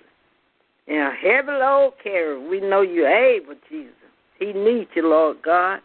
[0.91, 2.41] And a heavy load carrier.
[2.41, 3.95] We know you're able, Jesus.
[4.41, 5.81] He needs you, Lord God.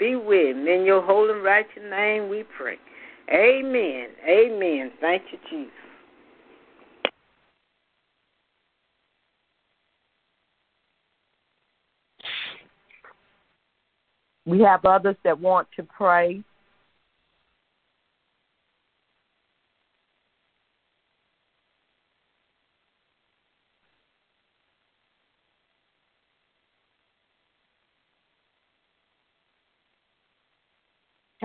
[0.00, 0.66] Be with him.
[0.66, 2.76] In your holy and righteous name we pray.
[3.32, 4.08] Amen.
[4.28, 4.90] Amen.
[5.00, 5.72] Thank you, Jesus.
[14.44, 16.42] We have others that want to pray.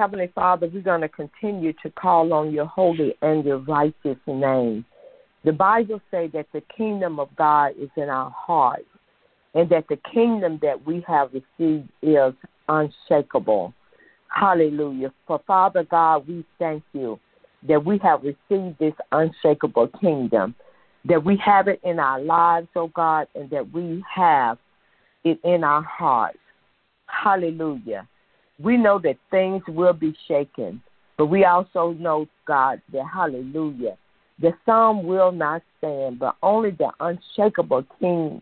[0.03, 4.83] Heavenly Father, we're going to continue to call on your holy and your righteous name.
[5.45, 8.83] The Bible says that the kingdom of God is in our hearts
[9.53, 12.33] and that the kingdom that we have received is
[12.67, 13.73] unshakable.
[14.27, 15.13] Hallelujah.
[15.25, 17.17] For Father God, we thank you
[17.65, 20.53] that we have received this unshakable kingdom,
[21.05, 24.57] that we have it in our lives, oh God, and that we have
[25.23, 26.39] it in our hearts.
[27.05, 28.05] Hallelujah.
[28.59, 30.81] We know that things will be shaken,
[31.17, 33.97] but we also know, God, that hallelujah,
[34.39, 38.41] the some will not stand, but only the unshakable King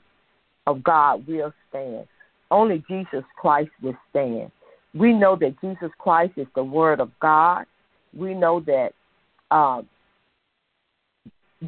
[0.68, 2.08] of God will stand.
[2.50, 4.52] Only Jesus Christ will stand.
[4.94, 7.66] We know that Jesus Christ is the Word of God.
[8.16, 8.92] We know that
[9.52, 9.82] uh,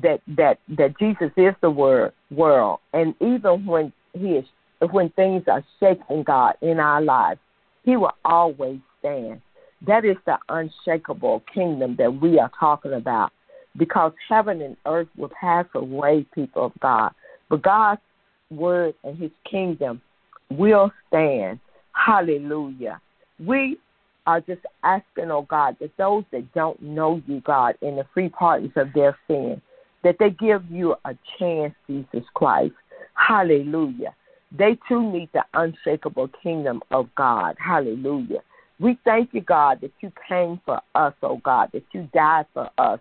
[0.01, 4.45] that that that Jesus is the Word world, and even when He is
[4.91, 7.39] when things are shaking, God in our lives,
[7.84, 9.41] He will always stand.
[9.86, 13.32] That is the unshakable kingdom that we are talking about,
[13.78, 17.12] because heaven and earth will pass away, people of God,
[17.50, 18.02] but God's
[18.50, 20.02] word and His kingdom
[20.50, 21.60] will stand.
[21.93, 23.02] Hallelujah.
[23.46, 23.78] We
[24.26, 28.30] are just asking, oh God, that those that don't know you, God, in the free
[28.30, 29.62] pardons of their sin,
[30.04, 32.74] that they give you a chance, Jesus Christ.
[33.15, 34.15] Hallelujah.
[34.58, 37.56] They too need the unshakable kingdom of God.
[37.60, 38.39] Hallelujah.
[38.80, 42.70] We thank you, God, that you came for us, oh God, that you died for
[42.78, 43.00] us.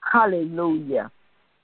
[0.00, 1.10] Hallelujah.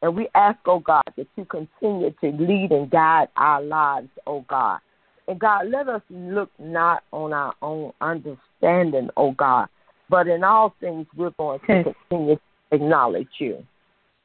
[0.01, 4.45] And we ask, oh God, that you continue to lead and guide our lives, oh
[4.49, 4.79] God.
[5.26, 9.68] And God, let us look not on our own understanding, oh God,
[10.09, 11.66] but in all things we're going to
[12.11, 12.41] continue to
[12.72, 13.62] acknowledge you.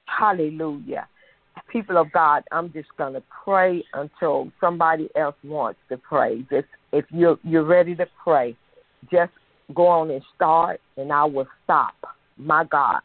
[0.05, 1.07] Hallelujah.
[1.71, 6.45] People of God, I'm just going to pray until somebody else wants to pray.
[6.51, 8.55] Just if you're you're ready to pray,
[9.11, 9.31] just
[9.73, 11.95] go on and start, and I will stop.
[12.37, 13.01] My God,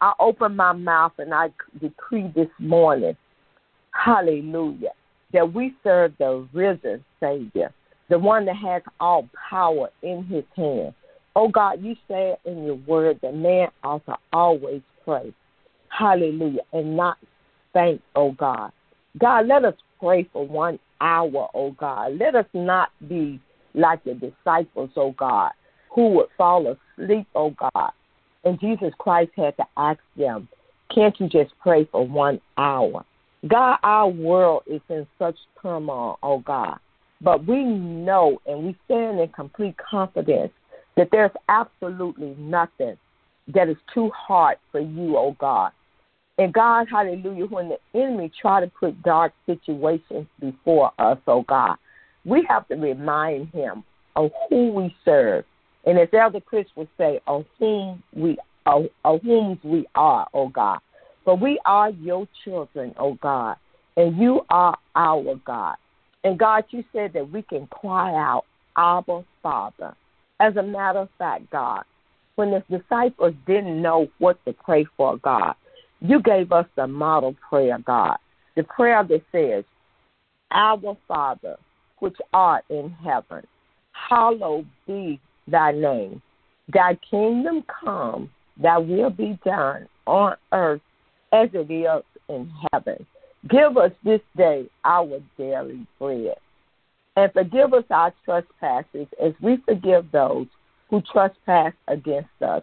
[0.00, 1.48] I open my mouth and I
[1.80, 3.16] decree this morning,
[3.92, 4.92] Hallelujah,
[5.32, 7.72] that we serve the risen Savior,
[8.08, 10.94] the one that has all power in His hand.
[11.34, 15.32] Oh God, you said in your word that man ought to always pray.
[15.88, 17.16] Hallelujah, and not
[17.78, 18.72] faint, oh God.
[19.18, 22.18] God, let us pray for one hour, oh God.
[22.18, 23.40] Let us not be
[23.74, 25.52] like the disciples, oh God,
[25.94, 27.90] who would fall asleep, oh God.
[28.44, 30.48] And Jesus Christ had to ask them,
[30.94, 33.04] Can't you just pray for one hour?
[33.46, 36.78] God, our world is in such turmoil, oh God.
[37.20, 40.52] But we know and we stand in complete confidence
[40.96, 42.96] that there's absolutely nothing
[43.54, 45.72] that is too hard for you, oh God.
[46.38, 51.76] And God, hallelujah, when the enemy try to put dark situations before us, oh God,
[52.24, 53.82] we have to remind him
[54.14, 55.44] of who we serve.
[55.84, 60.48] And as Elder Chris would say, of whom we of, of whom we are, oh
[60.48, 60.78] God.
[61.24, 63.56] For we are your children, oh God,
[63.96, 65.76] and you are our God.
[66.24, 68.44] And God, you said that we can cry out,
[68.76, 69.94] Abba, Father.
[70.40, 71.84] As a matter of fact, God,
[72.36, 75.54] when the disciples didn't know what to pray for, God,
[76.00, 78.16] you gave us the model prayer, God.
[78.56, 79.64] The prayer that says,
[80.50, 81.56] Our Father,
[81.98, 83.46] which art in heaven,
[83.92, 86.22] hallowed be thy name.
[86.72, 88.30] Thy kingdom come,
[88.60, 90.82] thy will be done on earth
[91.32, 93.04] as it is in heaven.
[93.48, 96.36] Give us this day our daily bread.
[97.16, 100.46] And forgive us our trespasses as we forgive those
[100.90, 102.62] who trespass against us.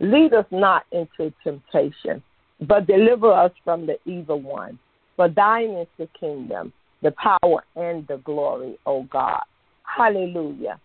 [0.00, 2.22] Lead us not into temptation,
[2.66, 4.78] but deliver us from the evil one.
[5.16, 9.42] For thine is the kingdom, the power, and the glory, O God.
[9.84, 10.80] Hallelujah.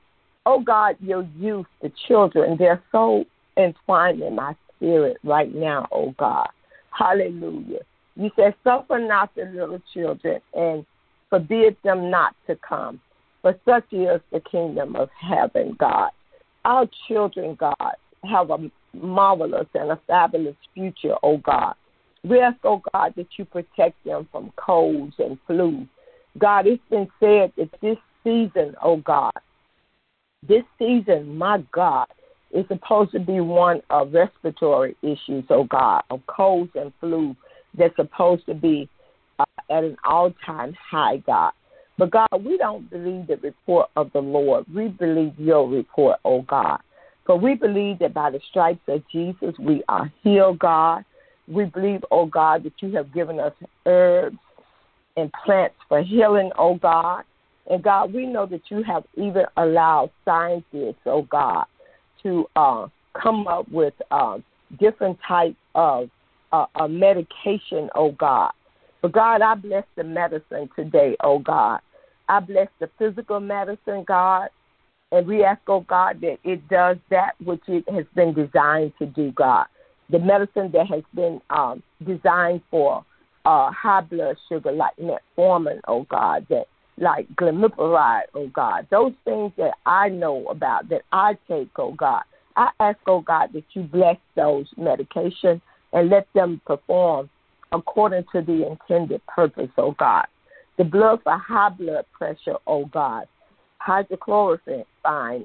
[0.45, 3.25] O God, your youth, the children, they're so
[3.57, 6.47] entwined in my spirit right now, O God.
[6.97, 7.82] Hallelujah.
[8.15, 10.86] You said, Suffer not the little children and
[11.30, 12.99] forbid them not to come.
[13.41, 16.09] For such is the kingdom of heaven, God.
[16.65, 17.75] Our children, God,
[18.23, 18.57] have a
[18.94, 21.76] marvelous and a fabulous future, oh God.
[22.24, 25.88] We ask, oh God, that you protect them from colds and flu.
[26.38, 29.32] God, it's been said that this season, oh God,
[30.48, 32.08] this season, my God,
[32.52, 37.36] is supposed to be one of respiratory issues, oh God, of colds and flu
[37.78, 38.90] that's supposed to be
[39.40, 41.52] uh, at an all time high, God.
[41.98, 44.66] But God, we don't believe the report of the Lord.
[44.74, 46.80] We believe your report, oh God.
[47.28, 51.03] For we believe that by the stripes of Jesus we are healed, God.
[51.47, 53.53] We believe, oh God, that you have given us
[53.86, 54.38] herbs
[55.17, 57.23] and plants for healing, oh God.
[57.69, 61.65] And God, we know that you have even allowed scientists, oh God,
[62.23, 62.88] to uh,
[63.21, 64.38] come up with uh,
[64.80, 66.09] different types of
[66.53, 68.51] uh, medication, oh God.
[69.01, 71.82] But God, I bless the medicine today, oh God.
[72.30, 74.49] I bless the physical medicine, God.
[75.12, 79.05] And we ask, oh God, that it does that which it has been designed to
[79.05, 79.66] do, God.
[80.10, 83.05] The medicine that has been um, designed for
[83.45, 86.66] uh, high blood sugar, like metformin, oh God, that
[86.97, 92.24] like glimepiride, oh God, those things that I know about, that I take, oh God.
[92.58, 95.62] I ask, oh God, that you bless those medications
[95.93, 97.30] and let them perform
[97.72, 100.26] according to the intended purpose, oh God.
[100.78, 103.28] The blood for high blood pressure, oh God.
[103.86, 104.86] Hydrochloroquine,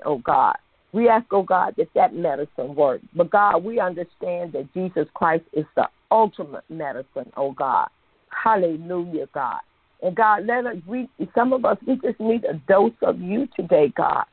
[0.05, 0.57] oh God.
[0.93, 3.05] We ask, oh God, that that medicine works.
[3.15, 7.89] But God, we understand that Jesus Christ is the ultimate medicine, oh God.
[8.31, 9.61] Hallelujah, God.
[10.03, 13.49] And God, let us, we, some of us, we just need a dose of you
[13.57, 14.25] today, God.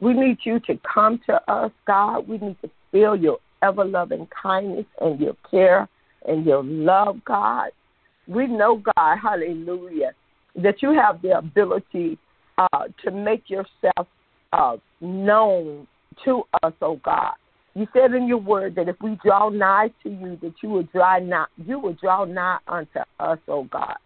[0.00, 2.26] We need you to come to us, God.
[2.26, 5.88] We need to feel your ever loving kindness and your care
[6.26, 7.70] and your love, God.
[8.26, 10.12] We know, God, hallelujah,
[10.56, 12.18] that you have the ability
[12.58, 14.06] uh, to make yourself
[14.52, 15.86] uh, known
[16.24, 17.32] to us, oh God.
[17.74, 20.82] You said in your word that if we draw nigh to you, that you will
[20.84, 23.96] draw nigh, you would draw nigh unto us, oh God.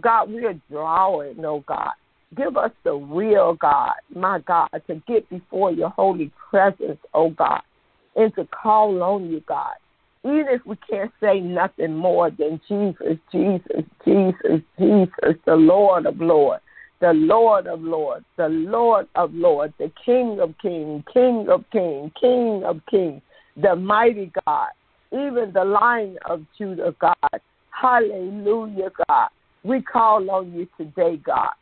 [0.00, 1.92] God, we are drawing, oh God.
[2.36, 7.62] Give us the real God, my God, to get before your holy presence, oh God,
[8.16, 9.74] and to call on you, God.
[10.24, 16.20] Even if we can't say nothing more than Jesus, Jesus, Jesus, Jesus, the Lord of
[16.20, 16.62] Lords,
[17.00, 22.12] the Lord of Lords, the Lord of Lords, the King of Kings, King of Kings,
[22.20, 23.22] King of Kings,
[23.56, 24.68] the mighty God,
[25.10, 27.40] even the Lion of Judah, God.
[27.70, 29.28] Hallelujah, God.
[29.64, 31.52] We call on you today, God.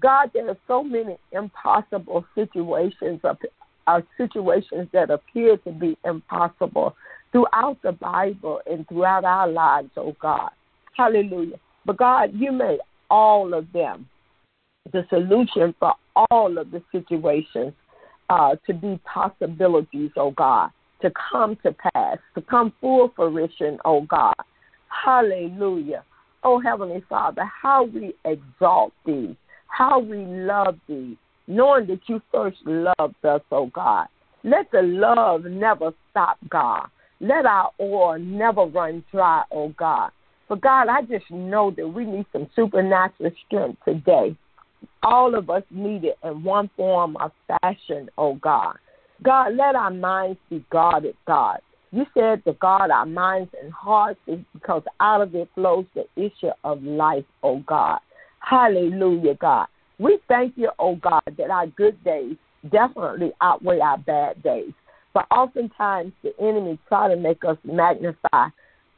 [0.00, 3.20] God, there are so many impossible situations,
[3.86, 6.94] uh, situations that appear to be impossible
[7.32, 10.50] throughout the Bible and throughout our lives, oh God.
[10.96, 11.58] Hallelujah.
[11.84, 12.78] But God, you made
[13.10, 14.08] all of them
[14.92, 15.94] the solution for
[16.30, 17.72] all of the situations
[18.30, 20.70] uh, to be possibilities, oh God,
[21.02, 24.34] to come to pass, to come full fruition, oh God.
[24.88, 26.04] Hallelujah.
[26.42, 29.36] Oh, Heavenly Father, how we exalt thee,
[29.68, 31.16] how we love thee,
[31.46, 34.06] knowing that you first loved us, oh God.
[34.42, 36.88] Let the love never stop, God.
[37.20, 40.10] Let our oil never run dry, oh God.
[40.48, 44.36] But God, I just know that we need some supernatural strength today.
[45.02, 48.76] All of us need it in one form or fashion, oh God.
[49.22, 51.60] God, let our minds be guarded, God.
[51.92, 54.18] You said to guard our minds and hearts
[54.52, 58.00] because out of it flows the issue of life, oh God.
[58.40, 59.68] Hallelujah, God.
[59.98, 62.36] We thank you, oh God, that our good days
[62.70, 64.72] definitely outweigh our bad days.
[65.12, 68.48] But oftentimes the enemy try to make us magnify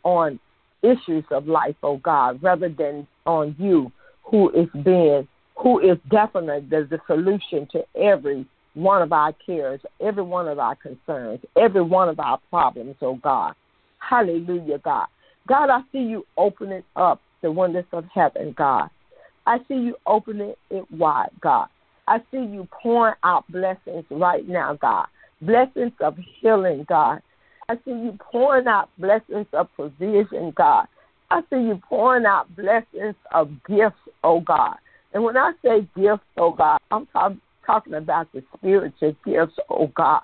[0.03, 0.41] on
[0.82, 6.66] issues of life, oh God, rather than on you who is being who is definitely
[6.68, 11.82] the, the solution to every one of our cares, every one of our concerns, every
[11.82, 13.54] one of our problems, oh God.
[13.98, 15.07] Hallelujah, God.
[15.48, 18.90] God, I see you opening up the windows of heaven, God.
[19.46, 21.68] I see you opening it wide, God.
[22.09, 25.07] I see you pouring out blessings right now, God.
[25.40, 27.20] Blessings of healing, God.
[27.68, 30.86] I see you pouring out blessings of provision, God.
[31.30, 34.76] I see you pouring out blessings of gifts, oh God.
[35.17, 37.09] And when I say gifts, oh God, I'm
[37.64, 40.21] talking about the spiritual gifts, oh God.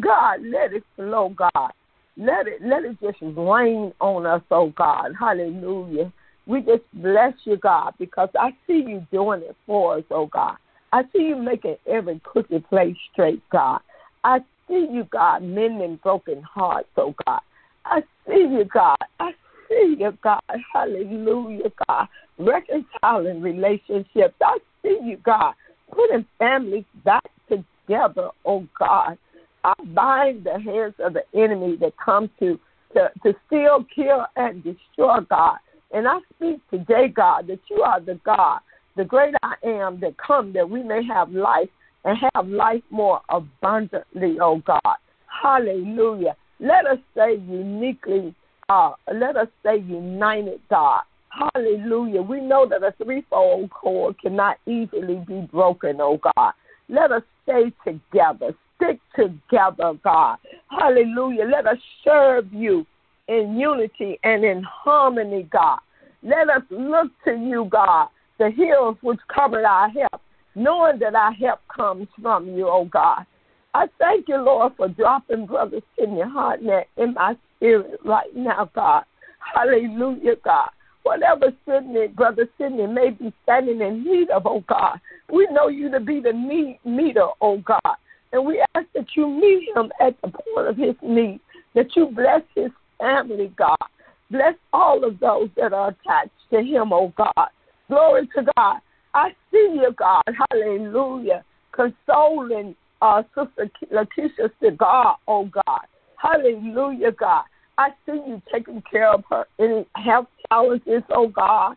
[0.00, 1.72] God, let it flow, God.
[2.16, 5.12] Let it let it just rain on us, oh God.
[5.20, 6.10] Hallelujah.
[6.46, 10.56] We just bless you, God, because I see you doing it for us, oh God.
[10.90, 13.80] I see you making every crooked place straight, God.
[14.24, 17.42] I see you, God, mending broken hearts, oh God.
[17.84, 18.96] I see you, God.
[19.18, 19.32] I
[19.68, 20.40] see you, God.
[20.72, 22.08] Hallelujah, God.
[22.40, 24.34] Reconciling relationships.
[24.42, 25.54] I see you, God
[25.90, 29.18] putting families back together, oh God.
[29.64, 32.58] I bind the hands of the enemy that come to,
[32.94, 35.58] to, to steal, kill, and destroy, God.
[35.92, 38.60] And I speak today, God, that you are the God,
[38.96, 41.68] the great I am that come that we may have life
[42.04, 44.96] and have life more abundantly, oh God.
[45.42, 46.36] Hallelujah.
[46.58, 48.34] Let us stay uniquely,
[48.68, 51.02] uh, let us stay united, God.
[51.30, 52.22] Hallelujah.
[52.22, 56.52] We know that a threefold cord cannot easily be broken, oh God.
[56.88, 60.38] Let us stay together, stick together, God.
[60.68, 61.44] Hallelujah.
[61.44, 62.84] Let us serve you
[63.28, 65.78] in unity and in harmony, God.
[66.22, 68.08] Let us look to you, God,
[68.38, 70.20] the hills which cover our help,
[70.56, 73.24] knowing that our help comes from you, oh God.
[73.72, 79.04] I thank you, Lord, for dropping Brother Sidney Hartnett in my spirit right now, God.
[79.54, 80.70] Hallelujah, God.
[81.02, 85.00] Whatever Sydney, Brother Sydney may be standing in need of, oh God,
[85.32, 87.96] we know you to be the need meter, oh God.
[88.32, 91.40] And we ask that you meet him at the point of his need,
[91.74, 93.76] that you bless his family, God.
[94.30, 97.48] Bless all of those that are attached to him, oh God.
[97.88, 98.78] Glory to God.
[99.14, 100.22] I see you, God.
[100.50, 101.44] Hallelujah.
[101.72, 105.80] Consoling uh, Sister Lakeisha Cigar, oh God.
[106.16, 107.44] Hallelujah, God.
[107.80, 111.76] I see you taking care of her any health challenges, oh God,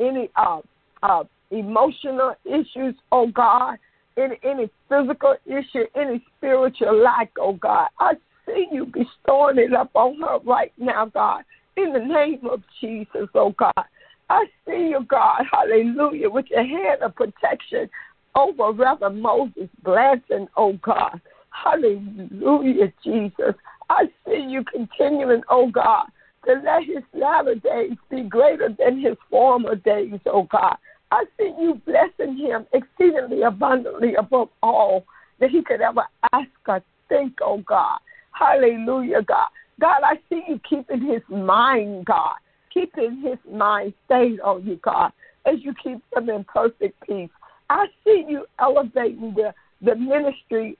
[0.00, 0.60] any uh,
[1.02, 3.76] uh, emotional issues, oh God,
[4.16, 7.88] any any physical issue, any spiritual lack, oh God.
[8.00, 8.14] I
[8.46, 11.42] see you bestowing it up on her right now, God,
[11.76, 13.84] in the name of Jesus, oh God.
[14.30, 17.90] I see you, God, hallelujah, with your hand of protection
[18.34, 21.20] over Reverend Moses Blanton, oh God.
[21.50, 23.54] Hallelujah, Jesus.
[23.92, 26.06] I see you continuing, oh God,
[26.46, 30.76] to let his latter days be greater than his former days, oh God.
[31.10, 35.04] I see you blessing him exceedingly abundantly above all
[35.40, 36.80] that he could ever ask or
[37.10, 37.98] think, oh God.
[38.30, 39.48] Hallelujah, God.
[39.78, 42.36] God, I see you keeping his mind, God,
[42.72, 45.12] keeping his mind stayed on you, God,
[45.44, 47.28] as you keep him in perfect peace.
[47.68, 50.78] I see you elevating the, the ministry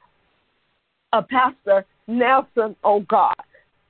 [1.12, 3.34] of Pastor Nelson, oh God.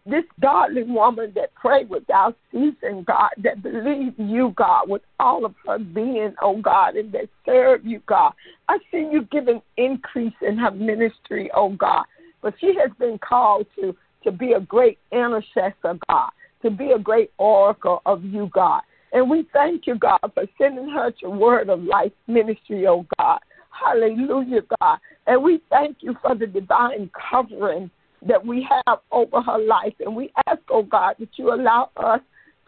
[0.05, 5.55] This godly woman that prayed without ceasing, God, that believed you, God, with all of
[5.65, 8.33] her being, oh God, and that served you, God.
[8.69, 12.05] I see you giving increase in her ministry, oh God.
[12.43, 13.95] But she has been called to,
[14.25, 16.31] to be a great intercessor, God,
[16.63, 18.83] to be a great oracle of you, God.
[19.13, 23.39] And we thank you, God, for sending her to Word of Life Ministry, oh God.
[23.71, 24.99] Hallelujah, God.
[25.27, 27.91] And we thank you for the divine covering
[28.27, 29.95] that we have over her life.
[30.01, 32.21] And we ask, oh God, that you allow us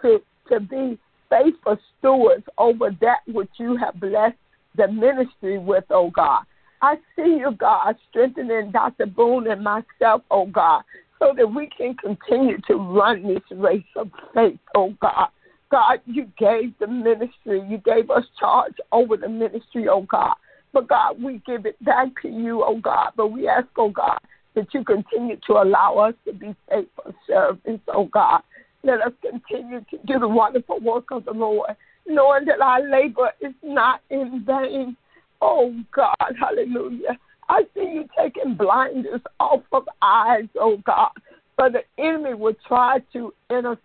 [0.02, 0.98] to, to be
[1.30, 4.36] faithful stewards over that which you have blessed
[4.76, 6.42] the ministry with, oh God.
[6.82, 9.06] I see you, God, strengthening Dr.
[9.06, 10.82] Boone and myself, oh God,
[11.18, 15.28] so that we can continue to run this race of faith, oh God.
[15.70, 17.62] God, you gave the ministry.
[17.68, 20.34] You gave us charge over the ministry, oh God.
[20.74, 23.12] But God, we give it back to you, oh God.
[23.16, 24.18] But we ask, oh God,
[24.56, 28.42] that you continue to allow us to be faithful servants, oh God.
[28.82, 31.70] Let us continue to do the wonderful work of the Lord,
[32.06, 34.96] knowing that our labor is not in vain.
[35.40, 37.16] Oh God, hallelujah.
[37.48, 41.12] I see you taking blinders off of eyes, oh God.
[41.56, 43.78] But the enemy will try to inter,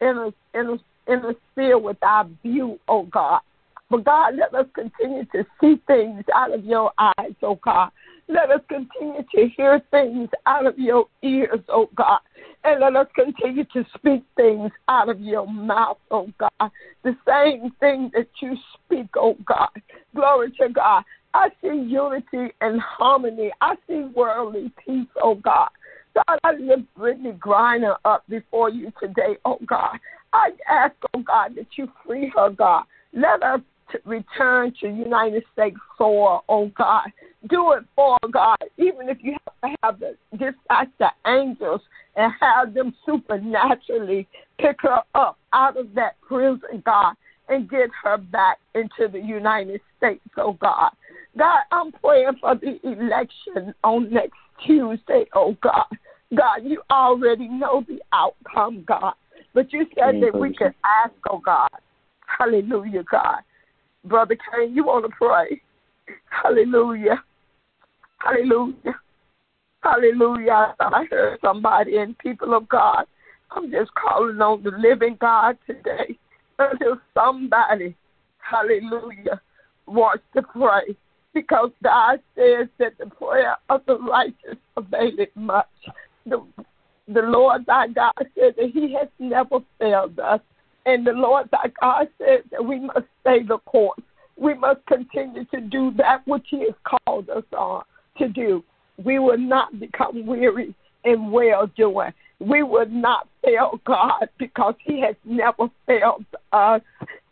[0.00, 0.78] inter, inter,
[1.08, 3.40] interfere with our view, oh God.
[3.90, 7.90] But God, let us continue to see things out of your eyes, oh God.
[8.28, 12.20] Let us continue to hear things out of your ears, oh God.
[12.64, 16.70] And let us continue to speak things out of your mouth, oh God.
[17.02, 19.70] The same thing that you speak, oh God.
[20.14, 21.04] Glory to God.
[21.32, 23.50] I see unity and harmony.
[23.62, 25.70] I see worldly peace, oh God.
[26.14, 29.98] God, I lift Brittney Griner up before you today, oh God.
[30.34, 32.84] I ask, oh God, that you free her, God.
[33.14, 33.62] Let her
[33.92, 37.08] to return to United States soil, oh God.
[37.48, 41.80] Do it for God, even if you have to have the dispatch the angels
[42.16, 44.26] and have them supernaturally
[44.58, 47.14] pick her up out of that prison, God,
[47.48, 50.90] and get her back into the United States, oh God.
[51.36, 54.36] God, I'm praying for the election on next
[54.66, 55.86] Tuesday, oh God.
[56.36, 59.14] God, you already know the outcome, God.
[59.54, 61.70] But you said that we can ask, oh God.
[62.26, 63.40] Hallelujah, God.
[64.04, 65.60] Brother Kane, you want to pray?
[66.30, 67.22] Hallelujah.
[68.18, 68.94] Hallelujah.
[69.82, 70.74] Hallelujah.
[70.80, 73.04] I heard somebody and people of God.
[73.50, 76.18] I'm just calling on the living God today
[76.58, 77.96] until somebody,
[78.38, 79.40] hallelujah,
[79.86, 80.96] wants to pray.
[81.32, 85.66] Because God says that the prayer of the righteous availeth much.
[86.26, 86.44] The,
[87.06, 90.40] the Lord thy God said that he has never failed us.
[90.86, 94.00] And the Lord thy God said that we must stay the course.
[94.36, 96.74] We must continue to do that which he has
[97.06, 97.82] called us on
[98.18, 98.64] to do.
[99.04, 100.74] We will not become weary
[101.04, 102.12] in well doing.
[102.40, 106.82] We will not fail God because he has never failed us.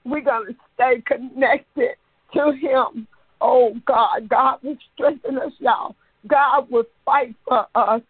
[0.05, 1.97] We're going to stay connected
[2.35, 3.07] to him.
[3.41, 5.95] Oh God, God will strengthen us, y'all.
[6.27, 8.03] God will fight for us.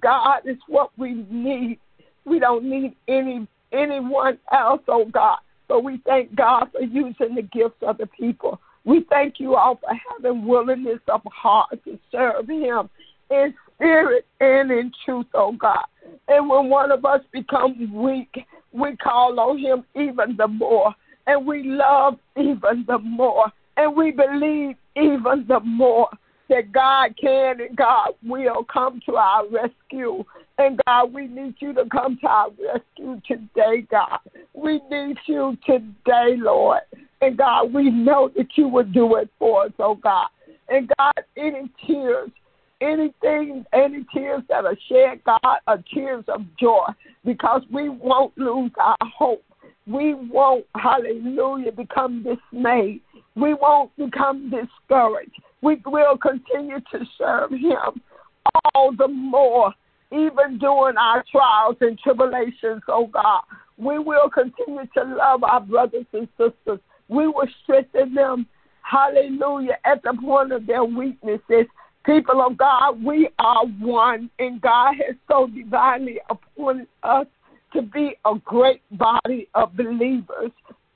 [0.00, 1.78] God is what we need.
[2.24, 5.38] We don't need any anyone else, oh God.
[5.68, 8.60] But we thank God for using the gifts of the people.
[8.84, 12.90] We thank you all for having willingness of heart to serve Him
[13.30, 15.84] in spirit and in truth, oh God.
[16.28, 20.94] And when one of us becomes weak, we call on Him even the more.
[21.26, 23.46] And we love even the more.
[23.76, 26.08] And we believe even the more
[26.48, 30.24] that God can and God will come to our rescue.
[30.58, 34.18] And God, we need you to come to our rescue today, God.
[34.54, 36.80] We need you today, Lord.
[37.20, 40.28] And God, we know that you will do it for us, oh God.
[40.68, 42.30] And God, any tears,
[42.80, 46.86] anything, any tears that are shed, God, are tears of joy
[47.24, 49.44] because we won't lose our hope.
[49.86, 53.00] We won't, hallelujah, become dismayed.
[53.34, 58.02] We won't become discouraged we will continue to serve Him
[58.74, 59.72] all the more,
[60.12, 63.42] even during our trials and tribulations, oh God.
[63.78, 66.78] We will continue to love our brothers and sisters.
[67.08, 68.46] We will strengthen them,
[68.82, 71.66] hallelujah, at the point of their weaknesses.
[72.04, 77.26] People of God, we are one, and God has so divinely appointed us
[77.72, 80.50] to be a great body of believers,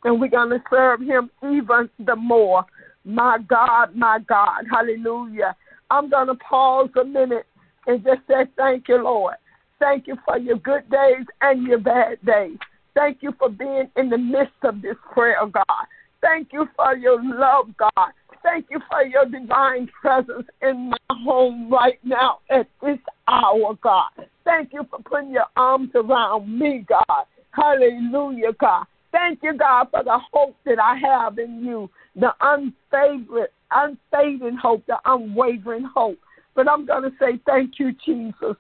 [0.05, 2.65] and we're going to serve Him even the more.
[3.05, 5.57] My God, my God, hallelujah.
[5.91, 7.47] I'm going to pause a minute
[7.87, 9.35] and just say thank you, Lord.
[9.79, 12.59] Thank you for your good days and your bad days.
[12.95, 15.87] Thank you for being in the midst of this prayer, God.
[16.23, 18.13] Thank you for your love, God.
[18.43, 24.11] Thank you for your divine presence in my home right now at this hour, God.
[24.45, 27.25] Thank you for putting your arms around me, God.
[27.51, 28.87] Hallelujah, God.
[29.13, 34.85] Thank you, God, for the hope that I have in you the unfavored, unfading hope,
[34.87, 36.19] the unwavering hope.
[36.57, 38.57] But I'm going to say thank you, Jesus.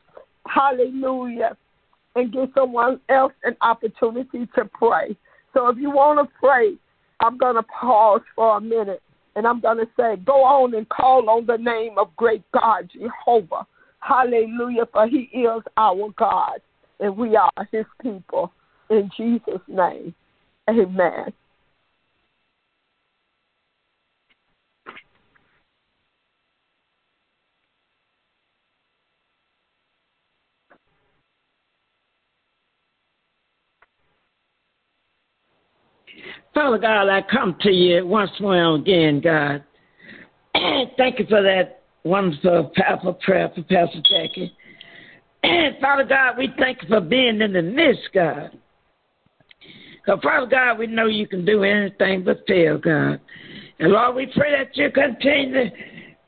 [0.46, 1.56] Hallelujah.
[2.14, 5.16] And give someone else an opportunity to pray.
[5.52, 6.76] So if you want to pray,
[7.20, 9.02] I'm going to pause for a minute
[9.34, 12.90] and I'm going to say, go on and call on the name of great God,
[12.92, 13.66] Jehovah.
[14.00, 16.60] Hallelujah, for he is our God
[17.00, 18.52] and we are his people.
[18.88, 20.14] In Jesus' name,
[20.68, 21.32] amen.
[36.56, 39.62] Father God, I come to you once more again, God.
[40.96, 44.56] Thank you for that wonderful, powerful prayer for Pastor Jackie.
[45.42, 48.58] And Father God, we thank you for being in the midst, God.
[49.96, 53.20] Because, Father God, we know you can do anything but fail, God.
[53.78, 55.70] And Lord, we pray that you continue to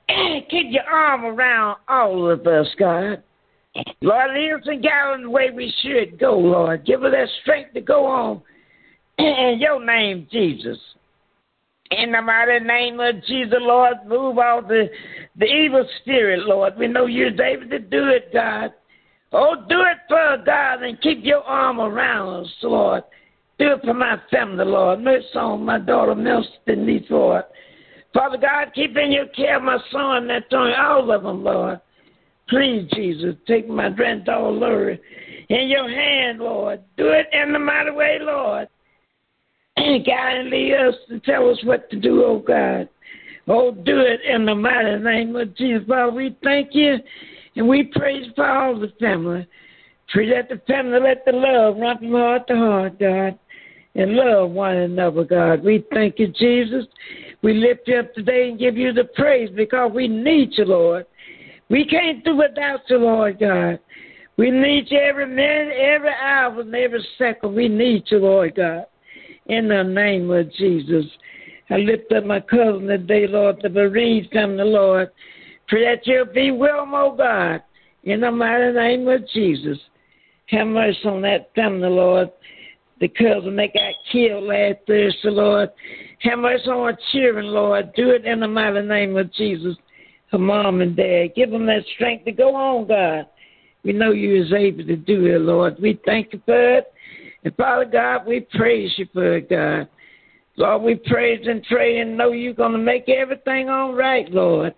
[0.51, 3.23] keep your arm around all of us, God.
[4.03, 6.85] Lord, lead us and guide us the way we should go, Lord.
[6.85, 8.43] Give us that strength to go on
[9.19, 10.79] in your name, Jesus.
[11.91, 14.89] In the mighty name of Jesus, Lord, move all the,
[15.37, 16.77] the evil spirit, Lord.
[16.77, 18.73] We know you're able to do it, God.
[19.33, 23.05] Oh, do it for God and keep your arm around us, Lord.
[23.59, 25.01] Do it for my family, Lord.
[25.01, 27.45] Mercy on my daughter, Milton Denise, Lord.
[28.15, 31.81] Father God, keep in your care my son, that all of them, Lord.
[32.49, 35.01] Please, Jesus, take my granddaughter, Lori,
[35.51, 36.81] in your hand, Lord.
[36.97, 38.69] Do it in the mighty way, Lord.
[39.79, 42.89] And lead us to tell us what to do, oh God.
[43.47, 45.87] Oh, do it in the mighty name of Jesus.
[45.89, 46.97] Father, we thank you
[47.57, 49.47] and we praise for all the family.
[50.13, 53.39] Pray that the family let the love run from heart to heart, God,
[53.95, 55.65] and love one another, God.
[55.65, 56.85] We thank you, Jesus.
[57.43, 61.07] We lift you up today and give you the praise because we need you, Lord.
[61.71, 63.79] We can't do without you, Lord God.
[64.37, 67.55] We need you every minute, every hour, and every second.
[67.55, 68.87] We need you, Lord God.
[69.49, 71.05] In the name of Jesus.
[71.71, 75.11] I lift up my cousin today, Lord, the bereaved family, Lord.
[75.69, 77.63] Pray that you'll be well, oh God.
[78.05, 79.79] In the mighty name of Jesus.
[80.47, 82.31] Have mercy on that family, Lord.
[83.01, 85.71] The cousin they got killed last Thursday, Lord.
[86.21, 87.93] Have mercy on our children, Lord.
[87.95, 89.77] Do it in the mighty name of Jesus
[90.31, 91.29] her mom and dad.
[91.35, 93.27] Give them that strength to go on, God.
[93.85, 95.77] We know you is able to do it, Lord.
[95.81, 96.93] We thank you for it.
[97.49, 99.89] And Father God, we praise you for it, God.
[100.57, 104.75] Lord, we praise and pray and know you're going to make everything all right, Lord.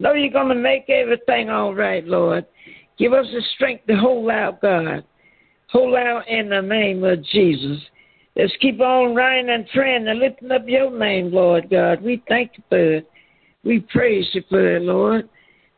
[0.00, 2.44] Know you're going to make everything all right, Lord.
[2.98, 5.02] Give us the strength to hold out, God.
[5.70, 7.80] Hold out in the name of Jesus.
[8.36, 12.02] Let's keep on running and praying and lifting up your name, Lord God.
[12.02, 13.10] We thank you for it.
[13.64, 15.26] We praise you for it, Lord.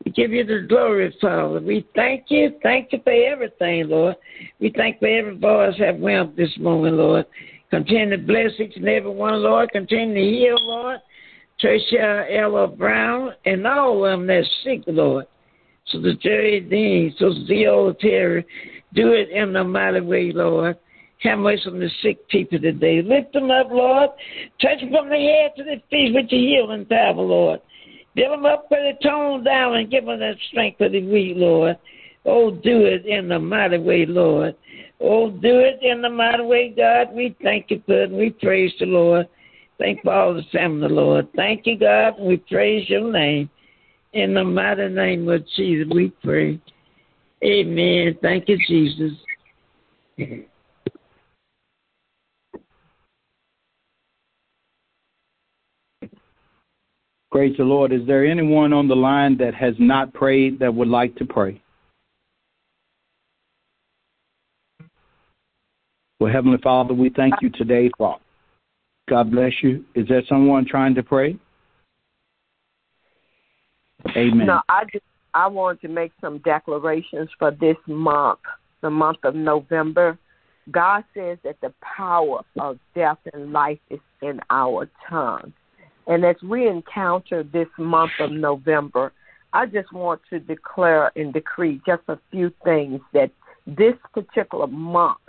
[0.07, 1.59] We give you the glory, Father.
[1.59, 2.53] We thank you.
[2.63, 4.15] Thank you for everything, Lord.
[4.61, 7.25] We thank for every voice have went this morning, Lord.
[7.71, 9.69] Continue to bless each and every one, Lord.
[9.71, 10.99] Continue to heal, Lord.
[11.61, 15.25] Tricia Ella Brown and all of them that's sick, Lord.
[15.87, 18.45] So the Jerry Dean, so the old Terry,
[18.93, 20.77] do it in the mighty way, Lord.
[21.23, 23.01] Have mercy on the sick people today.
[23.01, 24.11] Lift them up, Lord.
[24.61, 27.59] Touch them from the head to the feet with your healing power, Lord.
[28.17, 31.33] Build them up, put the tone down, and give them that strength for the weak,
[31.37, 31.77] Lord.
[32.25, 34.55] Oh, do it in the mighty way, Lord.
[34.99, 37.13] Oh, do it in the mighty way, God.
[37.13, 38.11] We thank you for it.
[38.11, 39.29] We praise the Lord.
[39.77, 41.27] Thank for all the Lord.
[41.35, 42.15] Thank you, God.
[42.19, 43.51] We praise your name.
[44.13, 46.59] In the mighty name of Jesus, we pray.
[47.43, 48.17] Amen.
[48.19, 49.13] Thank you, Jesus.
[57.37, 57.93] Praise the Lord.
[57.93, 61.61] Is there anyone on the line that has not prayed that would like to pray?
[66.19, 68.23] Well, Heavenly Father, we thank you today, Father.
[69.07, 69.85] God bless you.
[69.93, 71.37] Is there someone trying to pray?
[74.15, 74.47] Amen.
[74.47, 78.39] No, I just I want to make some declarations for this month,
[78.81, 80.17] the month of November.
[80.71, 85.53] God says that the power of death and life is in our tongue.
[86.07, 89.11] And as we encounter this month of November,
[89.53, 93.31] I just want to declare and decree just a few things that
[93.65, 95.19] this particular month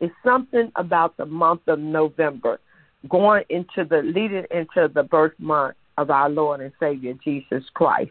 [0.00, 2.60] is something about the month of November
[3.08, 8.10] going into the leading into the birth month of our Lord and Savior Jesus Christ.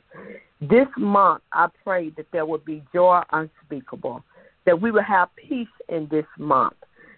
[0.60, 4.24] This month, I pray that there will be joy unspeakable,
[4.66, 6.76] that we will have peace in this month,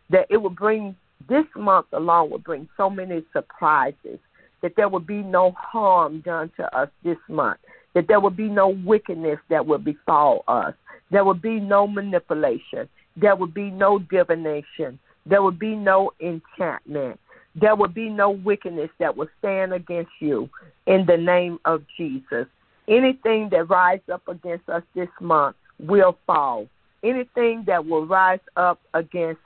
[0.10, 0.95] that it will bring
[1.28, 4.20] this month along will bring so many surprises
[4.62, 7.60] that there would be no harm done to us this month,
[7.93, 10.74] that there would be no wickedness that would befall us,
[11.12, 17.20] there would be no manipulation, there would be no divination, there would be no enchantment,
[17.55, 20.49] there would be no wickedness that would stand against you
[20.86, 22.45] in the name of Jesus.
[22.88, 26.68] Anything that rises up against us this month will fall.
[27.03, 29.41] Anything that will rise up against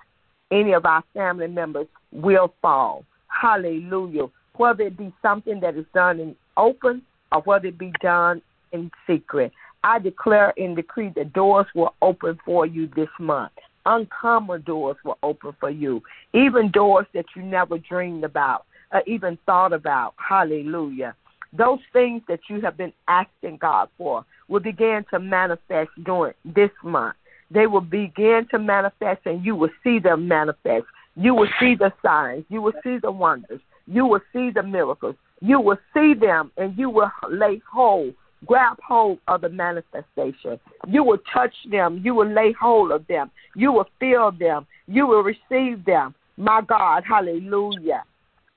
[0.52, 3.06] any of our family members will fall.
[3.28, 4.28] Hallelujah
[4.58, 7.02] whether it be something that is done in open
[7.32, 8.42] or whether it be done
[8.72, 9.52] in secret.
[9.84, 13.52] I declare and decree the doors will open for you this month.
[13.86, 16.02] uncommon doors will open for you,
[16.34, 20.14] even doors that you never dreamed about or even thought about.
[20.18, 21.16] Hallelujah.
[21.56, 26.72] Those things that you have been asking God for will begin to manifest during this
[26.84, 27.16] month.
[27.52, 30.86] They will begin to manifest, and you will see them manifest.
[31.16, 32.46] You will see the signs.
[32.50, 33.62] You will see the wonders.
[33.88, 35.16] You will see the miracles.
[35.42, 38.14] You will see them, and you will lay hold
[38.46, 40.60] grab hold of the manifestation.
[40.88, 42.02] You will touch them.
[42.04, 43.32] You will lay hold of them.
[43.56, 44.68] You will feel them.
[44.88, 46.14] You will receive them.
[46.38, 48.04] My God, hallelujah.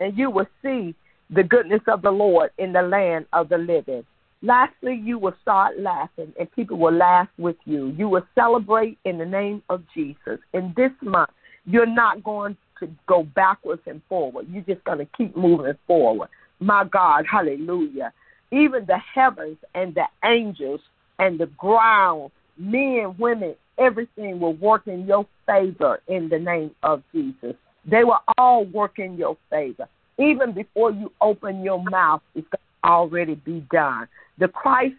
[0.01, 0.95] And you will see
[1.31, 4.05] the goodness of the Lord in the land of the living.
[4.43, 7.95] Lastly, you will start laughing and people will laugh with you.
[7.97, 10.39] You will celebrate in the name of Jesus.
[10.53, 11.31] In this month,
[11.64, 14.47] you're not going to go backwards and forward.
[14.51, 16.29] You're just going to keep moving forward.
[16.61, 18.12] My God, hallelujah
[18.51, 20.81] even the heavens and the angels
[21.18, 27.03] and the ground, men, women, everything will work in your favor in the name of
[27.12, 27.55] Jesus.
[27.85, 29.89] They will all work in your favor.
[30.18, 34.09] Even before you open your mouth, it's going to already be done.
[34.39, 34.95] The Christ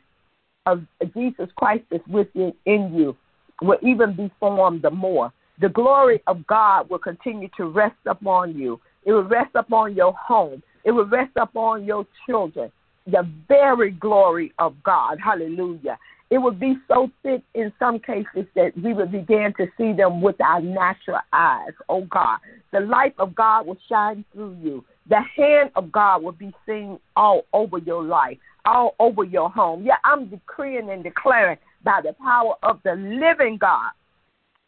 [0.65, 3.15] of Jesus Christ is within in you
[3.61, 5.32] will even be formed the more.
[5.60, 8.80] The glory of God will continue to rest upon you.
[9.05, 10.62] It will rest upon your home.
[10.84, 12.72] It will rest upon your children
[13.08, 15.18] the very glory of God.
[15.24, 15.97] Hallelujah.
[16.30, 20.22] It would be so thick in some cases that we would begin to see them
[20.22, 21.72] with our natural eyes.
[21.88, 22.39] Oh God,
[22.74, 24.84] the light of God will shine through you.
[25.10, 29.86] The hand of God will be seen all over your life, all over your home.
[29.86, 33.91] Yeah, I'm decreeing and declaring by the power of the living God,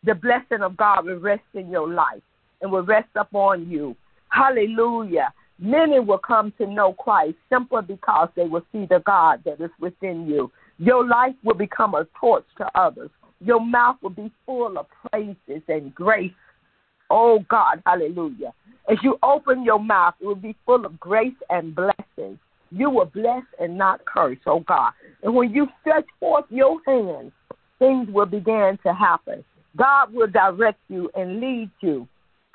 [0.03, 2.21] the blessing of God will rest in your life
[2.61, 3.95] and will rest upon you.
[4.29, 5.33] Hallelujah.
[5.59, 9.71] Many will come to know Christ simply because they will see the God that is
[9.79, 10.51] within you.
[10.77, 13.09] Your life will become a torch to others.
[13.41, 16.31] Your mouth will be full of praises and grace.
[17.09, 18.53] Oh God, hallelujah.
[18.89, 22.37] As you open your mouth, it will be full of grace and blessings.
[22.71, 24.91] You will bless and not curse, oh God.
[25.23, 27.31] And when you stretch forth your hands,
[27.79, 29.43] things will begin to happen.
[29.75, 32.07] God will direct you and lead you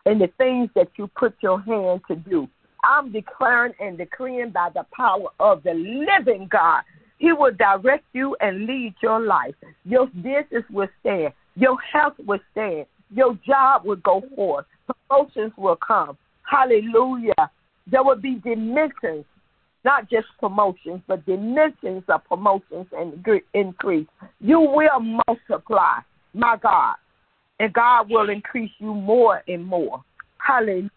[0.06, 2.48] in the things that you put your hand to do.
[2.84, 6.82] I'm declaring and decreeing by the power of the living God.
[7.18, 9.54] He will direct you and lead your life.
[9.84, 11.32] Your business will stand.
[11.56, 12.86] Your health will stand.
[13.10, 14.66] Your job will go forth.
[15.08, 16.18] Promotions will come.
[16.42, 17.50] Hallelujah.
[17.86, 19.24] There will be dimensions,
[19.84, 24.08] not just promotions, but dimensions of promotions and increase.
[24.40, 26.00] You will multiply,
[26.34, 26.96] my God,
[27.60, 30.02] and God will increase you more and more.
[30.38, 30.90] Hallelujah.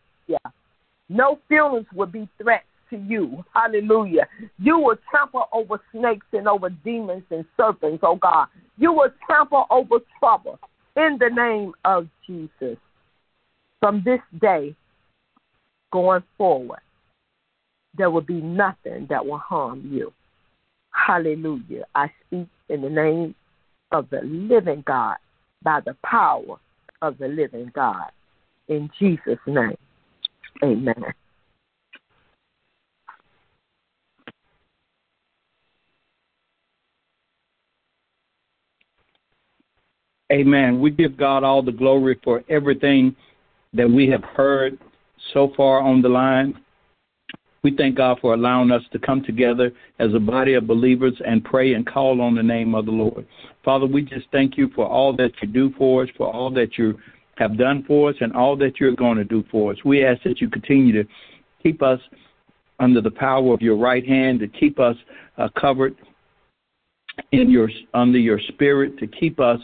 [1.10, 3.43] No feelings will be threats to you.
[3.53, 4.28] Hallelujah.
[4.58, 8.47] You will trample over snakes and over demons and serpents, oh God.
[8.78, 10.60] You will trample over trouble
[10.95, 12.78] in the name of Jesus.
[13.80, 14.76] From this day
[15.91, 16.80] going forward,
[17.97, 20.12] there will be nothing that will harm you.
[20.91, 21.86] Hallelujah.
[21.95, 23.36] I speak in the name
[23.91, 25.18] of the living God
[25.64, 26.58] by the power
[27.01, 28.12] of the living God.
[28.68, 29.78] In Jesus' name.
[30.64, 30.95] Amen.
[40.32, 40.82] Amen.
[40.82, 43.16] We give God all the glory for everything
[43.74, 44.78] that we have heard
[45.34, 46.60] so far on the line.
[47.68, 51.43] We thank God for allowing us to come together as a body of believers and
[51.43, 53.28] pray and call on the name of the Lord.
[53.65, 56.78] Father, we just thank you for all that you do for us, for all that
[56.78, 56.97] you
[57.36, 59.78] have done for us and all that you're going to do for us.
[59.84, 61.09] We ask that you continue to
[61.61, 61.99] keep us
[62.80, 64.95] under the power of your right hand, to keep us
[65.38, 65.93] uh, covered
[67.34, 69.59] in your under your spirit, to keep us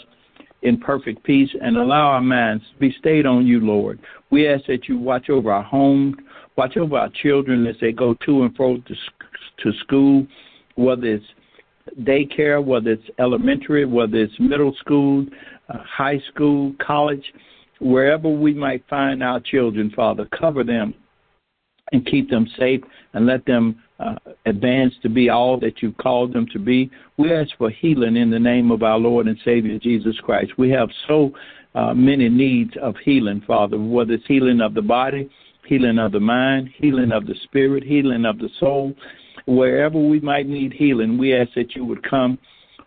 [0.62, 3.98] in perfect peace, and allow our minds to be stayed on you, Lord.
[4.30, 6.18] We ask that you watch over our home,
[6.56, 8.96] watch over our children as they go to and fro to,
[9.64, 10.26] to school,
[10.76, 11.26] whether it's
[12.02, 15.26] daycare, whether it's elementary, whether it's middle school,
[15.70, 17.24] uh, high school, college
[17.84, 20.94] wherever we might find our children, Father, cover them
[21.92, 22.82] and keep them safe
[23.14, 26.90] and let them uh, advance to be all that you've called them to be.
[27.18, 30.52] We ask for healing in the name of our Lord and Savior Jesus Christ.
[30.58, 31.32] We have so
[31.76, 35.30] uh, many needs of healing, Father, whether it's healing of the body,
[35.66, 38.94] healing of the mind, healing of the spirit, healing of the soul.
[39.46, 42.38] Wherever we might need healing, we ask that you would come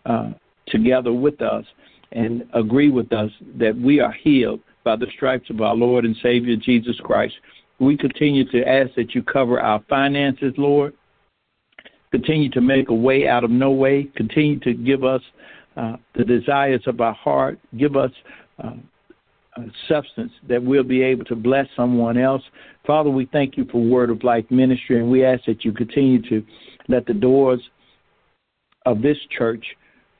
[0.05, 0.31] uh,
[0.67, 1.65] together with us
[2.11, 6.15] and agree with us that we are healed by the stripes of our Lord and
[6.23, 7.35] Savior Jesus Christ.
[7.79, 10.93] We continue to ask that you cover our finances, Lord.
[12.11, 14.09] Continue to make a way out of no way.
[14.15, 15.21] Continue to give us
[15.75, 17.59] uh, the desires of our heart.
[17.77, 18.11] Give us
[18.63, 18.71] uh,
[19.87, 22.43] substance that we'll be able to bless someone else.
[22.85, 26.21] Father, we thank you for Word of Life Ministry, and we ask that you continue
[26.29, 26.43] to
[26.87, 27.61] let the doors
[28.85, 29.65] of this church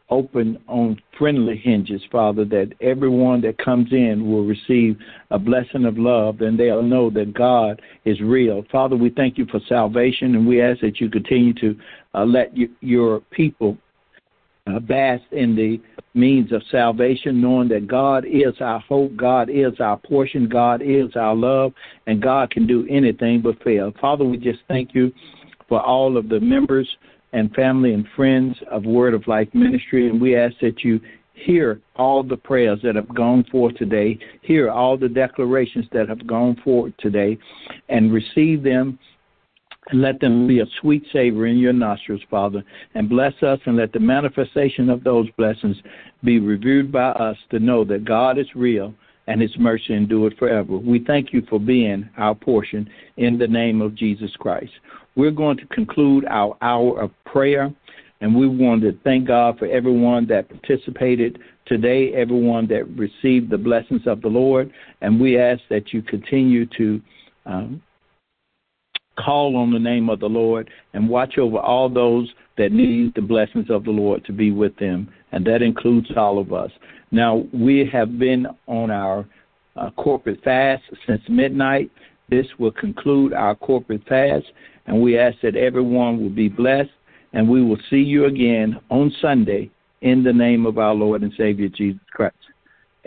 [0.10, 4.98] open on friendly hinges, Father, that everyone that comes in will receive
[5.32, 8.64] a blessing of love and they'll know that God is real.
[8.72, 11.76] Father, we thank you for salvation and we ask that you continue to
[12.14, 13.78] uh, let you, your people
[14.82, 15.80] bask in the
[16.14, 21.16] means of salvation, knowing that God is our hope, God is our portion, God is
[21.16, 21.74] our love,
[22.08, 23.94] and God can do anything but fail.
[24.02, 25.12] Father, we just thank you
[25.70, 26.90] for all of the members
[27.34, 31.00] and family and friends of Word of Life Ministry, and we ask that you
[31.34, 36.26] hear all the prayers that have gone forth today, hear all the declarations that have
[36.26, 37.38] gone forth today,
[37.90, 38.98] and receive them
[39.90, 42.64] and let them be a sweet savor in your nostrils, Father.
[42.96, 45.78] And bless us and let the manifestation of those blessings
[46.24, 48.94] be reviewed by us to know that God is real
[49.28, 50.78] and his mercy endure forever.
[50.78, 54.72] We thank you for being our portion in the name of Jesus Christ.
[55.16, 57.74] We're going to conclude our hour of prayer,
[58.22, 63.58] and we want to thank God for everyone that participated today, everyone that received the
[63.58, 64.72] blessings of the Lord,
[65.02, 67.02] and we ask that you continue to
[67.46, 67.82] um,
[69.18, 73.22] call on the name of the Lord and watch over all those that need the
[73.22, 76.72] blessings of the Lord to be with them, and that includes all of us.
[77.12, 79.26] Now, we have been on our
[79.76, 81.92] uh, corporate fast since midnight.
[82.30, 84.46] This will conclude our corporate fast,
[84.88, 86.90] and we ask that everyone will be blessed,
[87.34, 89.70] and we will see you again on Sunday
[90.02, 92.36] in the name of our Lord and Savior Jesus Christ.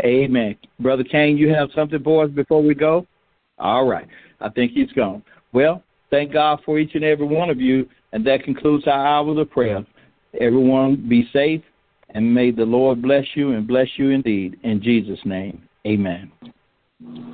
[0.00, 0.56] Amen.
[0.78, 3.06] Brother Kane, you have something for us before we go?
[3.58, 4.06] All right.
[4.40, 5.22] I think he's gone.
[5.52, 9.40] Well, thank God for each and every one of you, and that concludes our hour
[9.40, 9.84] of prayer.
[10.40, 11.62] Everyone be safe
[12.14, 14.58] and may the Lord bless you and bless you indeed.
[14.62, 16.30] In Jesus' name, amen.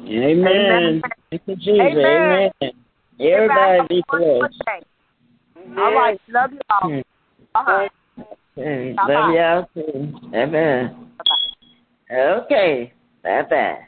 [0.09, 1.03] Amen.
[1.31, 1.81] Thank you, Jesus.
[1.81, 2.51] Amen.
[2.63, 2.73] amen.
[3.21, 4.55] Everybody be blessed.
[5.79, 6.21] All right.
[6.29, 7.03] Love you all.
[7.55, 7.89] Uh-huh.
[8.57, 10.13] Love y'all too.
[10.35, 11.09] Amen.
[11.19, 12.17] Bye-bye.
[12.17, 12.93] Okay.
[13.23, 13.79] Bye bye.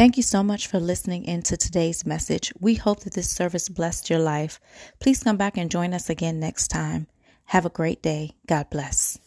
[0.00, 2.54] Thank you so much for listening in to today's message.
[2.58, 4.58] We hope that this service blessed your life.
[4.98, 7.06] Please come back and join us again next time.
[7.44, 8.30] Have a great day.
[8.46, 9.18] God bless.